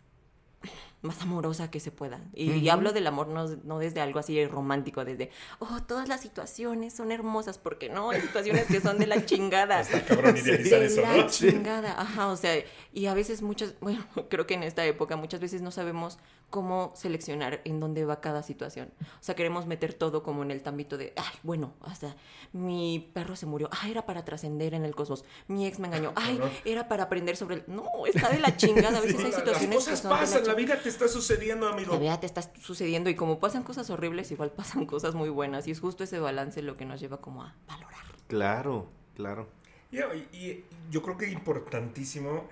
[1.01, 2.21] más amorosa que se pueda.
[2.33, 6.93] Y, hablo del amor no, no desde algo así romántico, desde, oh, todas las situaciones
[6.93, 9.81] son hermosas, porque no, hay situaciones que son de la chingada.
[9.81, 11.27] Está cabrón idealizar de eso, la ¿no?
[11.27, 12.53] chingada, ajá, o sea,
[12.93, 16.19] y a veces muchas, bueno, creo que en esta época muchas veces no sabemos
[16.51, 18.93] cómo seleccionar en dónde va cada situación.
[19.01, 22.15] O sea, queremos meter todo como en el tambito de, ay, bueno, hasta
[22.53, 26.11] mi perro se murió, ah, era para trascender en el cosmos, mi ex me engañó,
[26.15, 27.63] ay, era para aprender sobre el...
[27.67, 30.15] No, está de la chingada, a veces Sí, hay situaciones las que cosas son de
[30.15, 31.93] la pasan, la vida te está sucediendo, amigo.
[31.93, 35.67] La vida te está sucediendo y como pasan cosas horribles, igual pasan cosas muy buenas
[35.67, 38.03] y es justo ese balance lo que nos lleva como a valorar.
[38.27, 39.47] Claro, claro.
[39.91, 42.45] Y, y- y yo creo que importantísimo,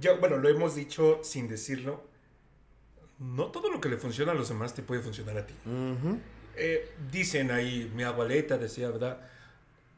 [0.00, 2.02] ya, bueno, lo hemos dicho sin decirlo,
[3.18, 5.54] no todo lo que le funciona a los demás te puede funcionar a ti.
[5.66, 6.18] Ujú.
[6.56, 9.20] Eh, dicen ahí, mi abuelita decía, ¿verdad?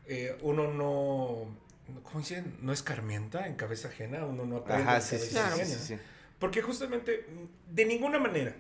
[0.07, 1.57] Eh, uno no,
[2.03, 2.57] ¿cómo dicen?
[2.63, 5.79] No escarmienta en cabeza ajena, uno no aprende Ajá, en sí, sí, cabeza sí, ajena.
[5.79, 5.99] sí, sí.
[6.39, 7.27] Porque justamente,
[7.71, 8.55] de ninguna manera,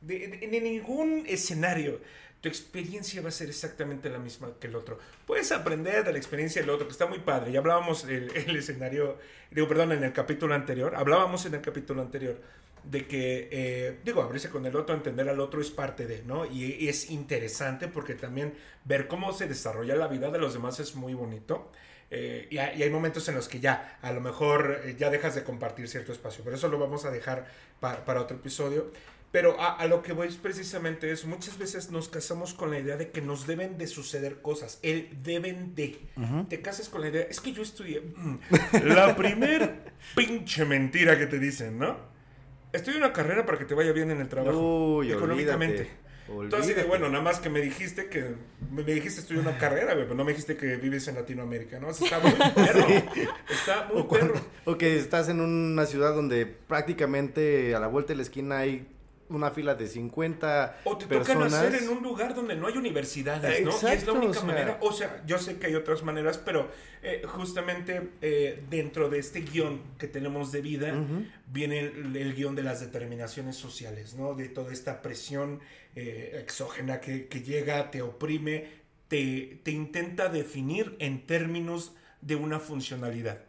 [0.00, 2.00] de, de- de ningún escenario,
[2.40, 4.98] tu experiencia va a ser exactamente la misma que el otro.
[5.26, 7.52] Puedes aprender de la experiencia del otro, que está muy padre.
[7.52, 9.18] Ya hablábamos el, el escenario,
[9.50, 12.40] digo, perdón, en el capítulo anterior, hablábamos en el capítulo anterior
[12.90, 16.46] de que, eh, digo, abrirse con el otro, entender al otro es parte de, ¿no?
[16.46, 20.78] Y, y es interesante porque también ver cómo se desarrolla la vida de los demás
[20.80, 21.70] es muy bonito.
[22.10, 25.42] Eh, y, hay, momentos en los que ya, a lo mejor eh, ya dejas de
[25.42, 27.46] compartir cierto espacio, pero eso lo vamos a dejar
[27.80, 28.92] pa- para otro episodio.
[29.32, 31.26] Pero a, a lo que voy es precisamente eso.
[31.26, 34.78] Muchas veces nos casamos con la idea de que nos deben de suceder cosas.
[34.82, 35.98] El deben de.
[36.48, 37.26] Te casas con la idea.
[37.28, 38.00] Es que yo estudié.
[38.00, 38.38] Mm.
[38.84, 41.98] La primer pinche mentira que te dicen, ¿no?
[42.72, 44.96] Estudia una carrera para que te vaya bien en el trabajo.
[44.98, 45.88] Uy, económicamente.
[46.28, 46.88] olvídate, Entonces, de, olvídate.
[46.88, 48.34] bueno, nada más que me dijiste que
[48.70, 51.88] me dijiste estudiar una carrera, güey, pero no me dijiste que vives en Latinoamérica, ¿no?
[51.90, 52.86] Eso está muy perro.
[53.48, 54.44] Está muy O, cuando- perro.
[54.64, 58.86] o que estás en una ciudad donde prácticamente a la vuelta de la esquina hay
[59.28, 61.52] una fila de 50 O te toca personas.
[61.52, 63.70] nacer en un lugar donde no hay universidades, ¿no?
[63.70, 64.44] y es la única o sea.
[64.44, 64.78] manera.
[64.80, 66.70] O sea, yo sé que hay otras maneras, pero
[67.02, 70.94] eh, justamente eh, dentro de este guion que tenemos de vida,
[71.46, 74.34] viene el, el guion de las determinaciones sociales, ¿no?
[74.34, 75.60] De toda esta presión
[75.94, 78.68] eh, exógena que, que llega, te oprime,
[79.08, 83.45] te, te intenta definir en términos de una funcionalidad.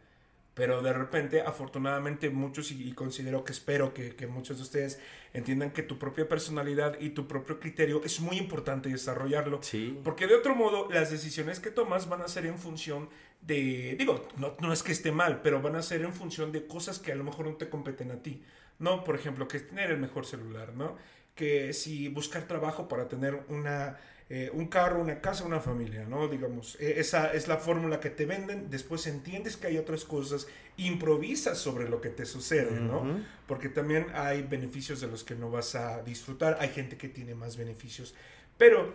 [0.58, 5.00] Pero de repente, afortunadamente, muchos, y, considero que espero que, que muchos de ustedes
[5.32, 9.62] entiendan que tu propia personalidad y tu propio criterio es muy importante desarrollarlo.
[9.62, 10.00] Sí.
[10.04, 13.08] Porque de otro modo, las decisiones que tomas van a ser en función
[13.42, 16.66] de, digo, no, no es que esté mal, pero van a ser en función de
[16.66, 18.42] cosas que a lo mejor no te competen a ti.
[18.80, 20.98] No, por ejemplo, que es tener el mejor celular, ¿no?
[21.36, 26.28] Que si buscar trabajo para tener una, eh, un carro, una casa, una familia, ¿no?
[26.28, 30.48] Digamos, eh, esa es la fórmula que te venden, después entiendes que hay otras cosas,
[30.76, 33.22] improvisas sobre lo que te sucede, ¿no?
[33.48, 37.36] Porque también hay beneficios de los que no vas a disfrutar, hay gente que tiene
[37.36, 38.14] más beneficios,
[38.58, 38.94] pero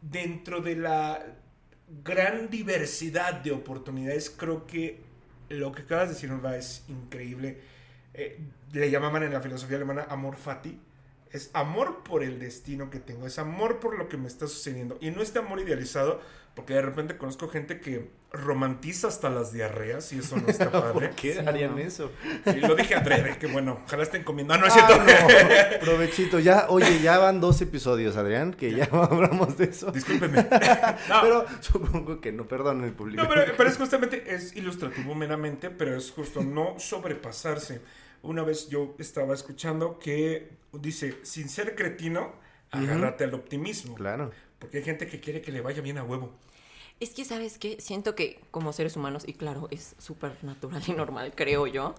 [0.00, 1.26] dentro de la
[2.04, 5.00] gran diversidad de oportunidades, creo que
[5.50, 7.58] lo que acabas de decir, Norma, es increíble.
[8.14, 8.38] Eh,
[8.72, 10.78] le llamaban en la filosofía alemana amor fati.
[11.32, 14.98] Es amor por el destino que tengo, es amor por lo que me está sucediendo.
[15.00, 16.20] Y no este amor idealizado,
[16.56, 20.92] porque de repente conozco gente que romantiza hasta las diarreas y eso no está padre.
[20.92, 21.78] ¿Por qué Sí, harían no.
[21.78, 22.10] eso?
[22.46, 24.54] Y lo dije adrede, que bueno, ojalá estén comiendo.
[24.54, 25.04] Ah, no es Ah, cierto.
[25.04, 25.80] no.
[25.80, 29.92] Provechito, ya, oye, ya van dos episodios, Adrián, que ya hablamos de eso.
[29.92, 30.42] Discúlpeme.
[31.08, 31.20] No.
[31.22, 33.22] Pero supongo que no, perdón el público.
[33.22, 37.80] No, pero, pero es justamente, es ilustrativo meramente, pero es justo no sobrepasarse.
[38.22, 42.32] Una vez yo estaba escuchando que dice, sin ser cretino,
[42.70, 43.94] agárrate al optimismo.
[43.94, 44.30] Claro.
[44.58, 46.30] Porque hay gente que quiere que le vaya bien a huevo.
[47.00, 47.80] Es que, ¿sabes qué?
[47.80, 51.94] Siento que como seres humanos, y claro, es súper natural y normal, creo yo,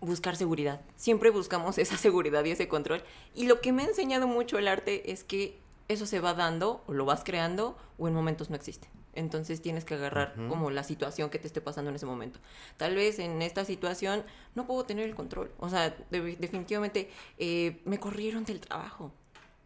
[0.00, 0.80] buscar seguridad.
[0.96, 3.04] Siempre buscamos esa seguridad y ese control.
[3.34, 6.82] Y lo que me ha enseñado mucho el arte es que eso se va dando,
[6.86, 8.88] o lo vas creando, o en momentos no existe.
[9.14, 12.38] Entonces tienes que agarrar como la situación que te esté pasando en ese momento.
[12.76, 15.50] Tal vez en esta situación no puedo tener el control.
[15.58, 19.12] O sea, de- definitivamente eh, me corrieron del trabajo.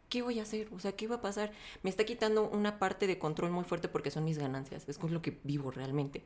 [0.09, 0.69] ¿qué voy a hacer?
[0.73, 1.51] O sea, ¿qué va a pasar?
[1.83, 5.13] Me está quitando una parte de control muy fuerte porque son mis ganancias, es con
[5.13, 6.25] lo que vivo realmente.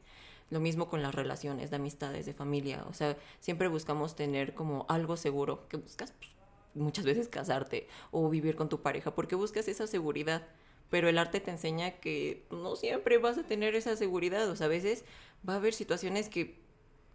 [0.50, 4.84] Lo mismo con las relaciones de amistades, de familia, o sea, siempre buscamos tener como
[4.90, 6.30] algo seguro, que buscas pues,
[6.74, 10.46] muchas veces casarte o vivir con tu pareja, porque buscas esa seguridad.
[10.90, 14.66] Pero el arte te enseña que no siempre vas a tener esa seguridad, o sea,
[14.66, 15.04] a veces
[15.48, 16.56] va a haber situaciones que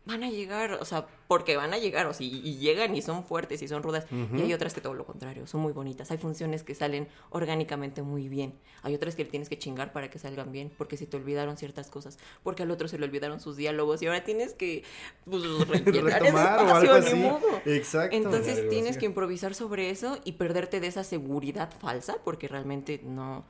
[0.05, 3.01] van a llegar, o sea, porque van a llegar, o sea, y, y llegan y
[3.01, 4.05] son fuertes y son rudas.
[4.35, 6.11] Y hay otras que todo lo contrario, son muy bonitas.
[6.11, 8.53] Hay funciones que salen orgánicamente muy bien.
[8.81, 11.89] Hay otras que tienes que chingar para que salgan bien, porque se te olvidaron ciertas
[11.89, 14.83] cosas, porque al otro se le olvidaron sus diálogos y ahora tienes que
[15.23, 15.41] pues,
[15.85, 17.15] Retomar o algo así.
[17.15, 17.61] modo.
[17.65, 18.15] Exacto.
[18.15, 23.45] Entonces tienes que improvisar sobre eso y perderte de esa seguridad falsa, porque realmente no,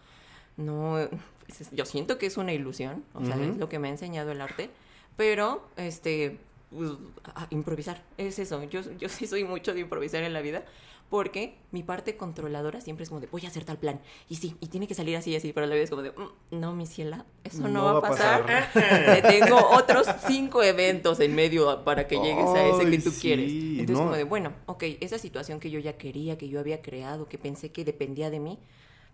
[0.58, 1.10] no, es-
[1.72, 4.42] yo siento que es una ilusión, o sea, es lo que me ha enseñado el
[4.42, 4.70] arte,
[5.18, 6.38] pero, este,
[6.76, 6.92] pues,
[7.26, 10.63] a- a improvisar, es eso, yo, yo sí soy mucho de improvisar en la vida,
[11.10, 14.56] porque mi parte controladora siempre es como de, voy a hacer tal plan, y sí,
[14.62, 16.88] y tiene que salir así y así, pero la vez como de, "Mm, no, mi
[16.88, 22.16] ciela, eso no, va a pasar, Te tengo otros cinco eventos en medio para que
[22.20, 23.52] llegues a ese que tú sí, quieres.
[23.52, 24.04] Entonces, no.
[24.06, 27.38] como de, bueno, ok, esa situación que yo ya quería, que yo había creado, que
[27.38, 28.58] pensé que dependía de mí,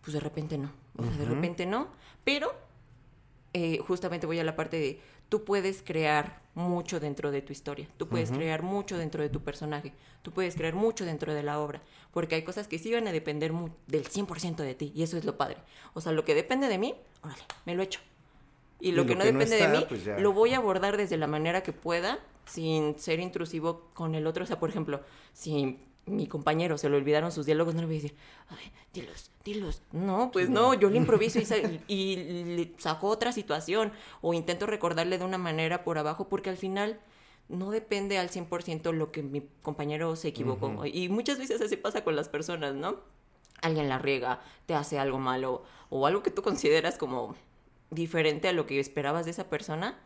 [0.01, 0.71] pues de repente no.
[0.97, 1.87] O sea, de repente no.
[2.23, 2.53] Pero
[3.53, 7.87] eh, justamente voy a la parte de, tú puedes crear mucho dentro de tu historia,
[7.97, 11.59] tú puedes crear mucho dentro de tu personaje, tú puedes crear mucho dentro de la
[11.59, 11.81] obra,
[12.11, 13.53] porque hay cosas que sí van a depender
[13.87, 15.57] del 100% de ti, y eso es lo padre.
[15.93, 18.01] O sea, lo que depende de mí, órale, me lo echo.
[18.81, 20.53] Y lo, Y que lo no que no depende está, de mí, pues lo voy
[20.53, 24.43] a abordar desde la manera que pueda, sin ser intrusivo con el otro.
[24.43, 25.01] O sea, por ejemplo,
[25.33, 28.15] si mi compañero se le olvidaron sus diálogos, no le voy a decir,
[28.49, 29.81] ay, dilos, dilos.
[29.91, 31.57] No, pues no, yo le improviso y, sa-
[31.87, 32.15] y
[32.55, 36.99] le saco otra situación o intento recordarle de una manera por abajo porque al final
[37.47, 40.85] no depende al 100% lo que mi compañero se equivocó.
[40.85, 42.97] Y muchas veces así pasa con las personas, ¿no?
[43.61, 47.35] Alguien la riega, te hace algo malo o algo que tú consideras como
[47.91, 49.97] diferente a lo que esperabas de esa persona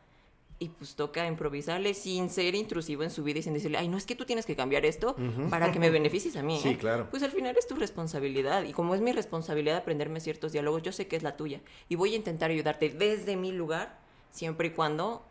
[0.63, 3.97] y pues toca improvisarle sin ser intrusivo en su vida y sin decirle, ay, no
[3.97, 5.15] es que tú tienes que cambiar esto
[5.49, 6.58] para que me beneficies a mí.
[6.62, 6.78] Sí, ¿eh?".
[6.78, 7.10] claro.
[7.10, 10.93] Pues al final es tu responsabilidad y como es mi responsabilidad aprenderme ciertos diálogos, yo
[10.93, 13.99] sé que es la tuya y voy a intentar ayudarte desde mi lugar
[14.32, 15.26] siempre y cuando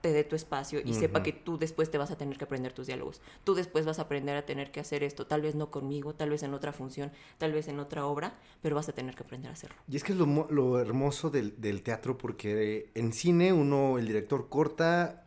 [0.00, 2.72] te dé tu espacio y sepa que tú después te vas a tener que aprender
[2.72, 3.20] tus diálogos.
[3.44, 6.30] Tú después vas a aprender a tener que hacer esto, tal vez no conmigo, tal
[6.30, 9.50] vez en otra función, tal vez en otra obra, pero vas a tener que aprender
[9.50, 9.76] a hacerlo.
[9.88, 14.06] Y es que es lo, lo hermoso del, del teatro porque en cine uno, el
[14.06, 15.24] director corta,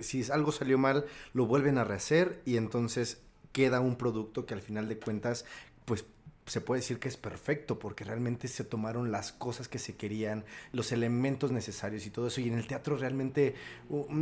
[0.00, 4.62] si algo salió mal, lo vuelven a rehacer y entonces queda un producto que al
[4.62, 5.44] final de cuentas,
[5.84, 6.04] pues
[6.46, 10.44] se puede decir que es perfecto porque realmente se tomaron las cosas que se querían,
[10.72, 12.40] los elementos necesarios y todo eso.
[12.40, 13.54] Y en el teatro realmente,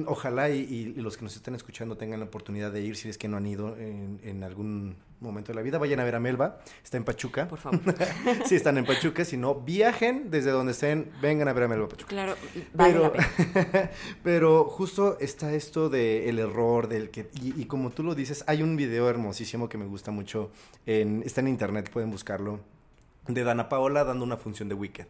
[0.07, 3.19] ojalá y, y los que nos están escuchando tengan la oportunidad de ir, si es
[3.19, 6.21] que no han ido en, en algún momento de la vida, vayan a ver a
[6.21, 7.49] Melba, está en Pachuca.
[7.49, 7.81] Por favor.
[8.47, 11.89] si están en Pachuca, si no, viajen desde donde estén, vengan a ver a Melba
[11.89, 12.09] Pachuca.
[12.11, 12.35] claro,
[12.75, 13.13] vale Pero, la
[13.63, 13.91] pena.
[14.23, 18.63] pero justo está esto del error, del que, y, y como tú lo dices, hay
[18.63, 20.51] un video hermosísimo que me gusta mucho,
[20.87, 22.61] en, está en internet, pueden buscarlo,
[23.27, 25.07] de Dana Paola dando una función de Wicked.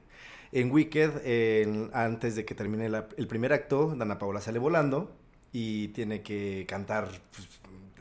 [0.51, 5.12] En Wicked, antes de que termine la- el primer acto, Dana Paola sale volando
[5.53, 7.49] y tiene que cantar pues,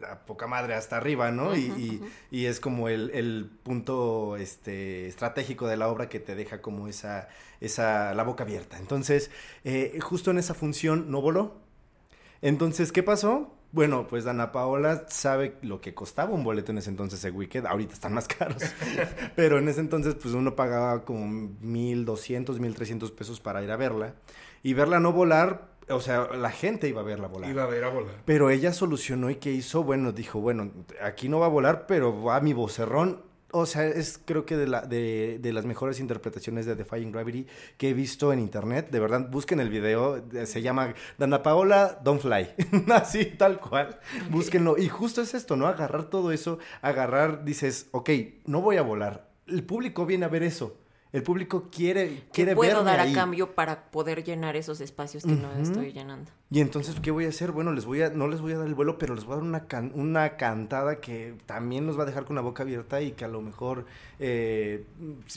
[0.05, 1.55] a poca madre hasta arriba, ¿no?
[1.55, 6.87] Y- es como el, el punto este, estratégico de la obra que te deja como
[6.87, 7.27] esa,
[7.61, 8.77] esa la boca abierta.
[8.77, 9.31] Entonces,
[9.63, 11.55] eh, justo en esa función no voló.
[12.41, 13.53] Entonces, ¿qué pasó?
[13.71, 17.65] Bueno, pues Dana Paola sabe lo que costaba un boleto en ese entonces de Wicked.
[17.65, 18.63] Ahorita están más caros.
[19.35, 21.25] Pero en ese entonces, pues uno pagaba como
[21.61, 24.13] 1.200, 1.300 pesos para ir a verla.
[24.63, 27.49] Y verla no volar, o sea, la gente iba a verla volar.
[27.49, 28.15] Iba a ver a volar.
[28.25, 30.71] Pero ella solucionó y qué hizo, bueno, dijo, bueno,
[31.01, 33.25] aquí no va a volar, pero va mi vocerrón.
[33.51, 37.47] O sea, es creo que de, la, de, de las mejores interpretaciones de Defying Gravity
[37.77, 38.89] que he visto en internet.
[38.91, 42.49] De verdad, busquen el video, eh, se llama Dana Paola Don't Fly.
[42.91, 43.99] Así, tal cual.
[44.29, 44.77] Búsquenlo.
[44.77, 45.67] Y justo es esto, ¿no?
[45.67, 48.09] Agarrar todo eso, agarrar, dices, ok,
[48.45, 49.29] no voy a volar.
[49.47, 50.75] El público viene a ver eso.
[51.13, 53.13] El público quiere, ¿Qué quiere puedo verme dar ahí.
[53.13, 56.29] a cambio para poder llenar esos espacios que no estoy llenando?
[56.51, 57.51] Y entonces, ¿qué voy a hacer?
[57.53, 59.35] Bueno, les voy a, no les voy a dar el vuelo, pero les voy a
[59.37, 63.01] dar una, can- una cantada que también los va a dejar con la boca abierta
[63.01, 63.85] y que a lo mejor,
[64.19, 64.83] eh,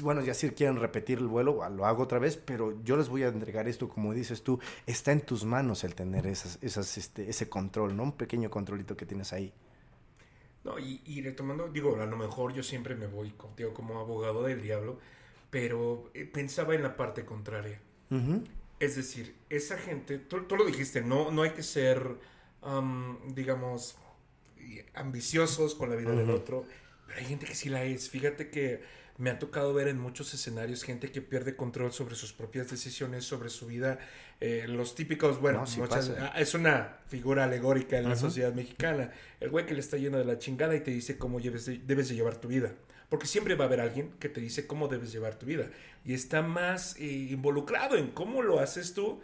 [0.03, 3.23] bueno, ya si quieren repetir el vuelo, lo hago otra vez, pero yo les voy
[3.23, 7.31] a entregar esto, como dices tú, está en tus manos el tener esas, esas, este,
[7.31, 8.03] ese control, ¿no?
[8.03, 9.53] Un pequeño controlito que tienes ahí.
[10.65, 14.43] No, y, y retomando, digo, a lo mejor yo siempre me voy contigo como abogado
[14.43, 14.99] del diablo,
[15.51, 17.81] pero eh, pensaba en la parte contraria.
[18.81, 22.03] Es decir, esa gente, tú, tú lo dijiste, no, no hay que ser,
[22.63, 23.97] am, digamos,
[24.95, 26.65] ambiciosos con la vida del otro,
[27.07, 28.09] pero hay gente que sí la es.
[28.11, 28.83] Fíjate que
[29.19, 33.25] me ha tocado ver en muchos escenarios gente que pierde control sobre sus propias decisiones,
[33.25, 33.99] sobre su vida.
[34.41, 36.33] Eh, los típicos, bueno, No, sí muchas- pasa.
[36.35, 39.13] ah, es una figura alegórica en la sociedad mexicana.
[39.41, 42.09] El güey que le está lleno de la chingada y te dice cómo de, debes
[42.09, 42.73] de llevar tu vida.
[43.11, 45.69] Porque siempre va a haber alguien que te dice cómo debes llevar tu vida.
[46.07, 49.21] Y está más eh, involucrado en cómo lo haces tú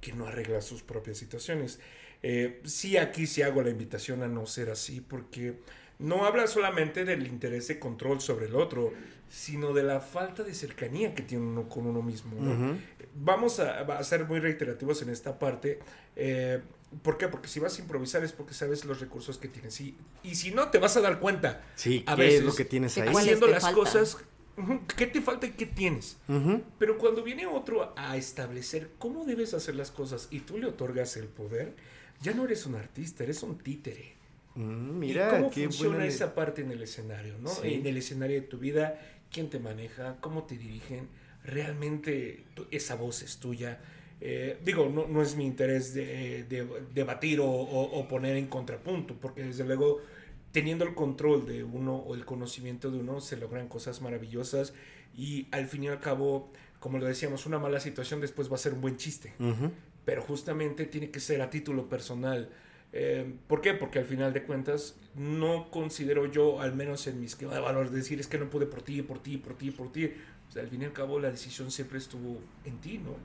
[0.00, 1.80] que no arregla sus propias situaciones.
[2.22, 5.54] Eh, sí, aquí sí hago la invitación a no ser así, porque
[5.98, 8.92] no habla solamente del interés de control sobre el otro,
[9.30, 12.32] sino de la falta de cercanía que tiene uno con uno mismo.
[13.14, 15.78] Vamos a, a ser muy reiterativos en esta parte.
[16.16, 16.60] eh,
[17.02, 17.28] ¿Por qué?
[17.28, 19.80] Porque si vas a improvisar es porque sabes los recursos que tienes.
[19.80, 21.62] Y, y si no, te vas a dar cuenta.
[21.74, 23.08] Sí, A ¿qué veces, es lo que tienes ¿qué ahí?
[23.12, 23.84] ¿Cuáles Haciendo las faltan?
[23.84, 24.18] cosas,
[24.96, 26.18] ¿qué te falta y qué tienes?
[26.28, 26.62] Ujú.
[26.78, 31.16] Pero cuando viene otro a establecer cómo debes hacer las cosas y tú le otorgas
[31.16, 31.74] el poder,
[32.20, 34.16] ya no eres un artista, eres un títere.
[34.54, 36.06] Mm, ¿Y Mira, cómo qué funciona buena...
[36.06, 37.48] esa parte en el escenario, no?
[37.48, 37.74] Sí.
[37.74, 39.00] En el escenario de tu vida,
[39.32, 41.08] quién te maneja, cómo te dirigen,
[41.42, 43.80] realmente esa voz es tuya.
[44.24, 48.46] Eh, digo, no, no es mi interés de, de- debatir o, o- o poner en
[48.46, 49.98] contrapunto, porque desde luego
[50.52, 54.74] teniendo el control de uno o el conocimiento de uno se logran cosas maravillosas
[55.16, 58.58] y al fin y al cabo, como lo decíamos, una mala situación después va a
[58.58, 59.32] ser un buen chiste
[60.04, 62.48] pero justamente tiene que ser a título personal.
[62.92, 63.72] Eh, ¿Por qué?
[63.74, 67.90] Porque al final de cuentas no considero yo, al menos en mi esquema de valor,
[67.90, 70.12] decir es que no pude por ti, por ti, por ti, por ti.
[70.48, 73.16] O sea, al fin y al cabo la decisión siempre estuvo en ti, ¿no?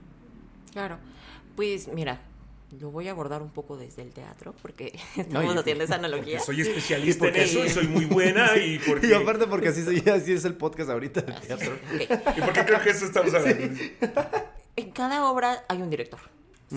[0.78, 1.00] Claro.
[1.56, 2.22] Pues mira,
[2.80, 5.96] lo voy a abordar un poco desde el teatro porque No, estamos y- haciendo esa
[5.96, 6.40] Porque analogía.
[6.40, 9.84] soy especialista porque- en eso y soy muy buena y porque, Y aparte porque así,
[9.84, 11.78] soy- así es el podcast ahorita del teatro.
[12.38, 13.80] Y porque creo que eso estamos hablando.
[14.76, 16.20] En cada obra hay un director.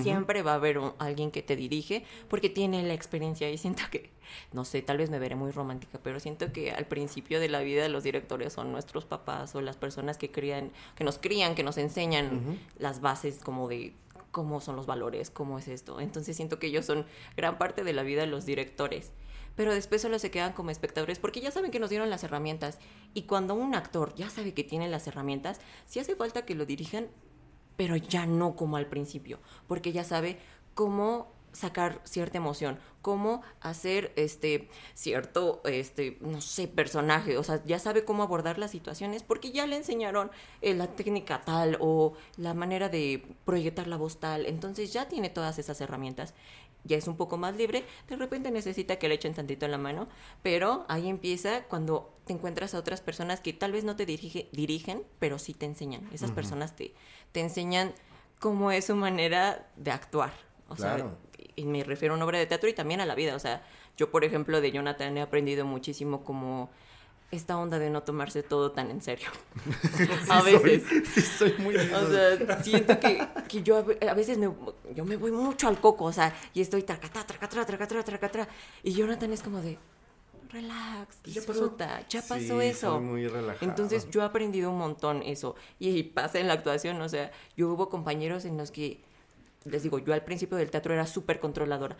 [0.03, 3.83] Siempre va a haber un- alguien que te dirige porque tiene la experiencia y siento
[3.91, 4.11] que,
[4.53, 7.61] no sé, tal vez me veré muy romántica, pero siento que al principio de la
[7.61, 11.63] vida los directores son nuestros papás o las personas que crían, que nos crían, que
[11.65, 13.93] nos enseñan las bases como de
[14.31, 16.01] cómo son los valores, cómo es esto.
[16.01, 17.05] Entonces siento que ellos son
[17.37, 19.11] gran parte de la vida de los directores.
[19.57, 22.79] Pero después solo se quedan como espectadores porque ya saben que nos dieron las herramientas.
[23.13, 26.65] Y cuando un actor ya sabe que tiene las herramientas, sí hace falta que lo
[26.65, 27.09] dirijan,
[27.81, 30.37] pero ya no como al principio, porque ya sabe
[30.75, 37.79] cómo sacar cierta emoción, cómo hacer este cierto este no sé, personaje, o sea, ya
[37.79, 42.53] sabe cómo abordar las situaciones porque ya le enseñaron eh, la técnica tal o la
[42.53, 46.35] manera de proyectar la voz tal, entonces ya tiene todas esas herramientas.
[46.85, 49.79] Ya es un poco más libre, de repente necesita que le echen tantito en la
[49.79, 50.09] mano,
[50.43, 54.49] pero ahí empieza cuando te encuentras a otras personas que tal vez no te dirige-
[54.53, 56.09] dirigen, pero sí te enseñan.
[56.13, 56.95] Esas personas te,
[57.33, 57.93] te enseñan
[58.39, 60.33] cómo es su manera de actuar.
[60.69, 61.17] O Claro.
[61.37, 63.35] sea, y me refiero a una obra de teatro y también a la vida.
[63.35, 63.63] O sea,
[63.97, 66.71] yo, por ejemplo, de Jonathan he aprendido muchísimo como
[67.31, 69.29] esta onda de no tomarse todo tan en serio.
[70.29, 70.83] a veces.
[71.15, 71.77] Sí, soy muy...
[71.77, 74.51] O sea, siento que, que yo a ve- a veces me,
[74.95, 78.49] yo me voy mucho al coco, o sea, y estoy tracatra, tracatra, tracatra, tracatra,
[78.83, 79.79] y Jonathan es como de,
[80.51, 81.53] relax, Pues ya pasó.
[81.53, 82.95] disfruta, ya pasó Sí, eso.
[82.95, 83.69] soy muy relajado.
[83.71, 85.55] Entonces yo he aprendido un montón eso.
[85.79, 89.01] Y pasa en la actuación, o sea, yo hubo compañeros en los que,
[89.65, 91.97] les digo, yo al principio del teatro era súper controladora.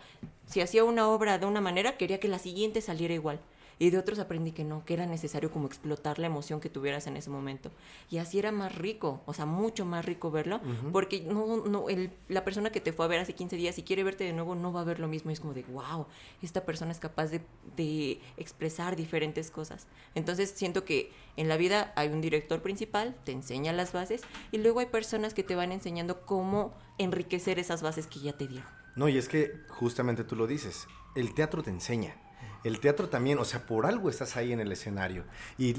[0.47, 3.39] Si hacía una obra de una manera, quería que la siguiente saliera igual.
[3.81, 7.07] Y de otros aprendí que no, que era necesario como explotar la emoción que tuvieras
[7.07, 7.71] en ese momento.
[8.11, 10.61] Y así era más rico, o sea, mucho más rico verlo,
[10.91, 13.81] porque no, no, el, la persona que te fue a ver hace 15 días, si
[13.81, 15.31] quiere verte de nuevo, no va a ver lo mismo.
[15.31, 16.05] Y es como de, wow,
[16.43, 17.41] esta persona es capaz de,
[17.75, 19.87] de expresar diferentes cosas.
[20.13, 24.21] Entonces siento que en la vida hay un director principal, te enseña las bases,
[24.51, 28.47] y luego hay personas que te van enseñando cómo enriquecer esas bases que ya te
[28.47, 28.69] dieron.
[28.95, 32.15] No, y es que justamente tú lo dices, el teatro te enseña.
[32.63, 35.23] El teatro también, o sea, por algo estás ahí en el escenario.
[35.57, 35.73] Y,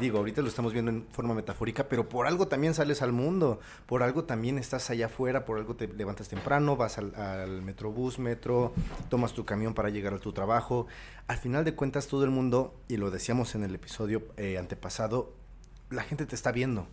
[0.00, 3.58] digo, ahorita lo estamos viendo en forma metafórica, pero por algo también sales al mundo,
[3.86, 8.18] por algo también estás allá afuera, por algo te levantas temprano, vas al, al metrobús,
[8.18, 8.72] metro,
[9.08, 10.86] tomas tu camión para llegar a tu trabajo.
[11.26, 15.34] Al final de cuentas, todo el mundo, y lo decíamos en el episodio eh, antepasado,
[15.90, 16.86] la gente te está viendo.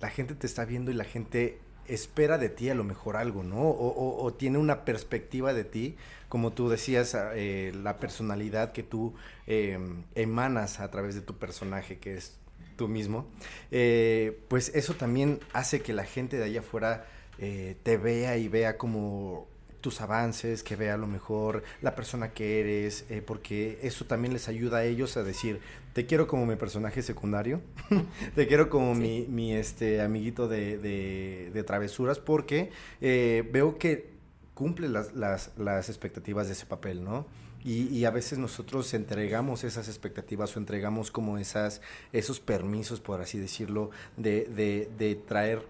[0.00, 3.42] La gente te está viendo y la gente espera de ti a lo mejor algo,
[3.42, 3.62] ¿no?
[3.62, 5.96] O, tiene una perspectiva de ti,
[6.28, 9.14] como tú decías, eh, la personalidad que tú
[9.46, 9.78] eh,
[10.14, 12.36] emanas a través de tu personaje, que es
[12.76, 13.26] tú mismo,
[13.70, 17.06] eh, pues eso también hace que la gente de allá afuera
[17.38, 19.48] eh, te vea y vea como
[19.80, 24.48] tus avances, que vea a lo mejor la persona que eres, porque eso también les
[24.48, 25.60] ayuda a ellos a decir,
[25.98, 27.60] te quiero como mi personaje secundario,
[28.36, 29.00] te quiero como Sí.
[29.00, 32.70] mi, mi, este amiguito de, de- de travesuras, porque
[33.00, 34.10] eh, veo que
[34.54, 37.26] cumple las, las, las expectativas de ese papel, ¿no?
[37.64, 41.80] Y, y a veces nosotros entregamos esas expectativas o entregamos como esas,
[42.12, 45.66] esos permisos, por así decirlo, de, de, de traer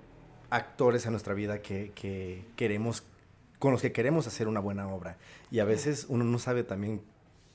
[0.50, 3.02] actores a nuestra vida que, que queremos,
[3.58, 5.16] con los que queremos hacer una buena obra.
[5.50, 7.00] Y a veces uno no sabe también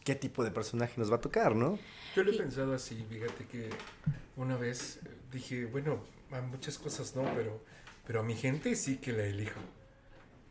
[0.04, 1.80] qué tipo de personaje nos va a tocar, ¿no?
[2.14, 3.70] Yo lo he Y- pensado así, fíjate que
[4.36, 5.00] una vez
[5.32, 7.64] dije, bueno, a muchas cosas no, pero,
[8.06, 9.60] pero a mi gente sí que la elijo.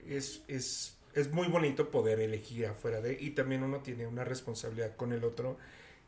[0.07, 4.97] Es, es, es muy bonito poder elegir afuera de, y también uno tiene una responsabilidad
[4.97, 5.59] con el otro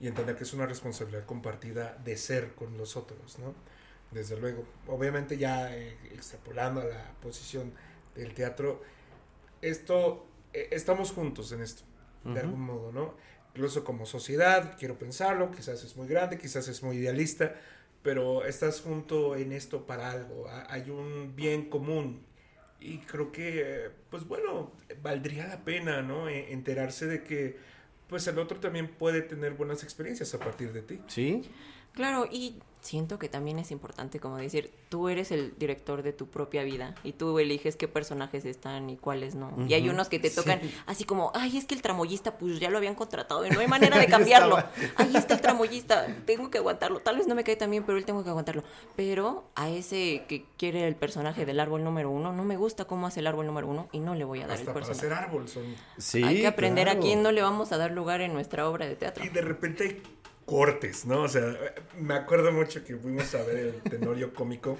[0.01, 3.55] y entender que es una responsabilidad compartida de ser con los otros, ¿no?
[4.11, 7.73] Desde luego, obviamente ya eh, extrapolando a la posición
[8.15, 8.83] del teatro,
[9.63, 11.83] esto, eh, estamos juntos en esto,
[12.25, 12.41] de Ujú.
[12.41, 13.15] algún modo, ¿no?
[13.55, 17.55] Incluso como sociedad, quiero pensarlo, quizás es muy grande, quizás es muy idealista,
[18.03, 22.27] pero estás junto en esto para algo, ha- hay un bien común
[22.81, 26.29] y creo que, pues bueno, valdría la pena, ¿no?
[26.29, 27.57] E- Enterarse de que,
[28.09, 31.01] pues el otro también puede tener buenas experiencias a partir de ti.
[31.07, 31.43] ¿Sí?
[31.93, 36.27] Claro, y siento que también es importante como decir, tú eres el director de tu
[36.29, 39.51] propia vida y tú eliges qué personajes están y cuáles no.
[39.67, 40.75] Y hay unos que te tocan Sí.
[40.87, 43.67] así como, ay, es que el tramoyista pues ya lo habían contratado y no hay
[43.69, 44.57] manera de cambiarlo.
[44.97, 47.01] Ahí está el tramoyista, tengo que aguantarlo.
[47.01, 48.63] Tal vez no me cae tan bien, pero él tengo que aguantarlo.
[48.97, 53.07] Pero a ese que quiere el personaje del árbol número uno, no me gusta cómo
[53.07, 55.07] hace el árbol número uno y no le voy a dar Hasta el para personaje.
[55.15, 55.63] hacer árbol son...
[55.97, 56.23] Sí.
[56.23, 58.95] hay que aprender a quién no le vamos a dar lugar en nuestra obra de
[58.97, 59.25] teatro.
[59.25, 60.03] Y de repente
[60.45, 61.23] cortes, ¿no?
[61.23, 61.57] O sea,
[61.99, 64.79] me acuerdo mucho que fuimos a ver el Tenorio cómico.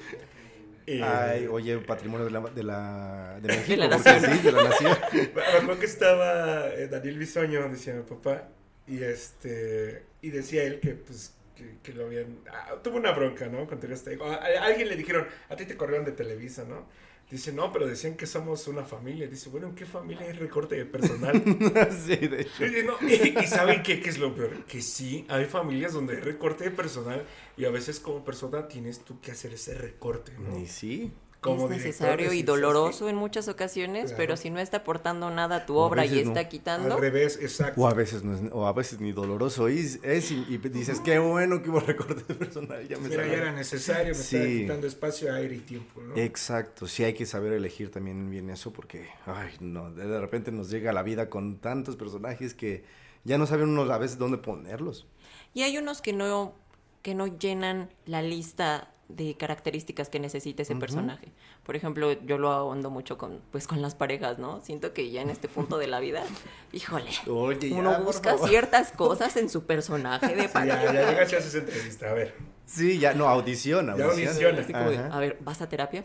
[0.87, 4.21] eh, Ay, oye, patrimonio de la, de la, de México, la nación.
[4.21, 4.99] sí, de la nación.
[5.35, 8.49] Me acuerdo que estaba eh, Daniel Bisoño, decía mi papá,
[8.87, 13.47] y este y decía él que pues que, que lo habían ah, tuvo una bronca,
[13.49, 13.67] ¿no?
[13.67, 14.27] Con Tego.
[14.27, 16.87] A, a alguien le dijeron, "A ti te corrieron de Televisa, ¿no?"
[17.31, 20.77] Dice, "No, pero decían que somos una familia." Dice, "Bueno, ¿en qué familia hay recorte
[20.77, 21.43] de personal?"
[22.07, 22.67] sí, de hecho.
[22.67, 24.65] Y, no, y- y ¿saben qué, qué es lo peor?
[24.67, 27.25] Que sí, hay familias donde hay recorte de personal
[27.57, 30.59] y a veces como persona tienes tú que hacer ese recorte, ¿no?
[30.59, 31.13] Y sí.
[31.45, 34.17] Como es director, necesario y decir, ¿sabes doloroso en muchas ocasiones, Claro.
[34.17, 36.17] pero si no está aportando nada a tu a obra y no.
[36.31, 37.81] está quitando, Al revés, exacto.
[37.81, 41.01] O a veces no es, o a veces ni doloroso es, es y, y dices,
[41.01, 43.37] qué bueno que hubo recorte personal, ya me Mira, ya salvé".
[43.43, 46.17] era necesario, me estaba quitando espacio, aire y tiempo, ¿no?
[46.17, 50.53] Exacto, sí hay que saber elegir también bien eso porque, ay, no, de, de repente
[50.53, 52.85] nos llega la vida con tantos personajes que
[53.25, 55.07] ya no saben uno a veces dónde ponerlos.
[55.55, 56.55] y hay unos que no
[57.03, 61.33] que no llenan la lista de características que necesita ese personaje.
[61.63, 64.61] Por ejemplo, yo lo ahondo mucho con pues con las parejas, ¿no?
[64.63, 66.25] Siento que ya en este punto de la vida,
[66.73, 70.85] híjole, Oye, uno busca ciertas cosas en su personaje de Sí, pareja.
[70.87, 72.35] ya, ya llegas y haces entrevista, a ver.
[72.67, 74.61] Sí, ya, no, audición, Ya audiciona.
[74.61, 76.05] Así como a ver, ¿vas a terapia?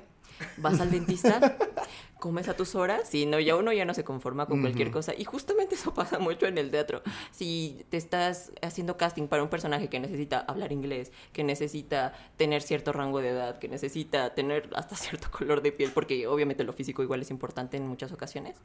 [0.57, 1.57] ¿Vas al dentista?
[2.19, 3.07] ¿Comes a tus horas?
[3.09, 4.95] Si no, ya uno ya no se conforma con cualquier Ujú.
[4.97, 5.13] cosa.
[5.17, 7.01] Y justamente eso pasa mucho en el teatro.
[7.31, 12.61] Si te estás haciendo casting para un personaje que necesita hablar inglés, que necesita tener
[12.61, 16.73] cierto rango de edad, que necesita tener hasta cierto color de piel, porque obviamente lo
[16.73, 18.57] físico igual es importante en muchas ocasiones,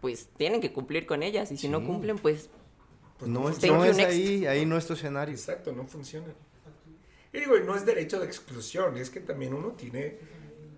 [0.00, 1.50] pues tienen que cumplir con ellas.
[1.52, 1.86] Y si no Sí.
[1.86, 2.50] cumplen, pues
[3.18, 4.10] pues no, es, no es next.
[4.12, 5.34] ahí, ahí no es tu escenario.
[5.34, 6.26] Exacto, no funciona.
[7.32, 10.18] Y digo, no es derecho de exclusión, es que también uno tiene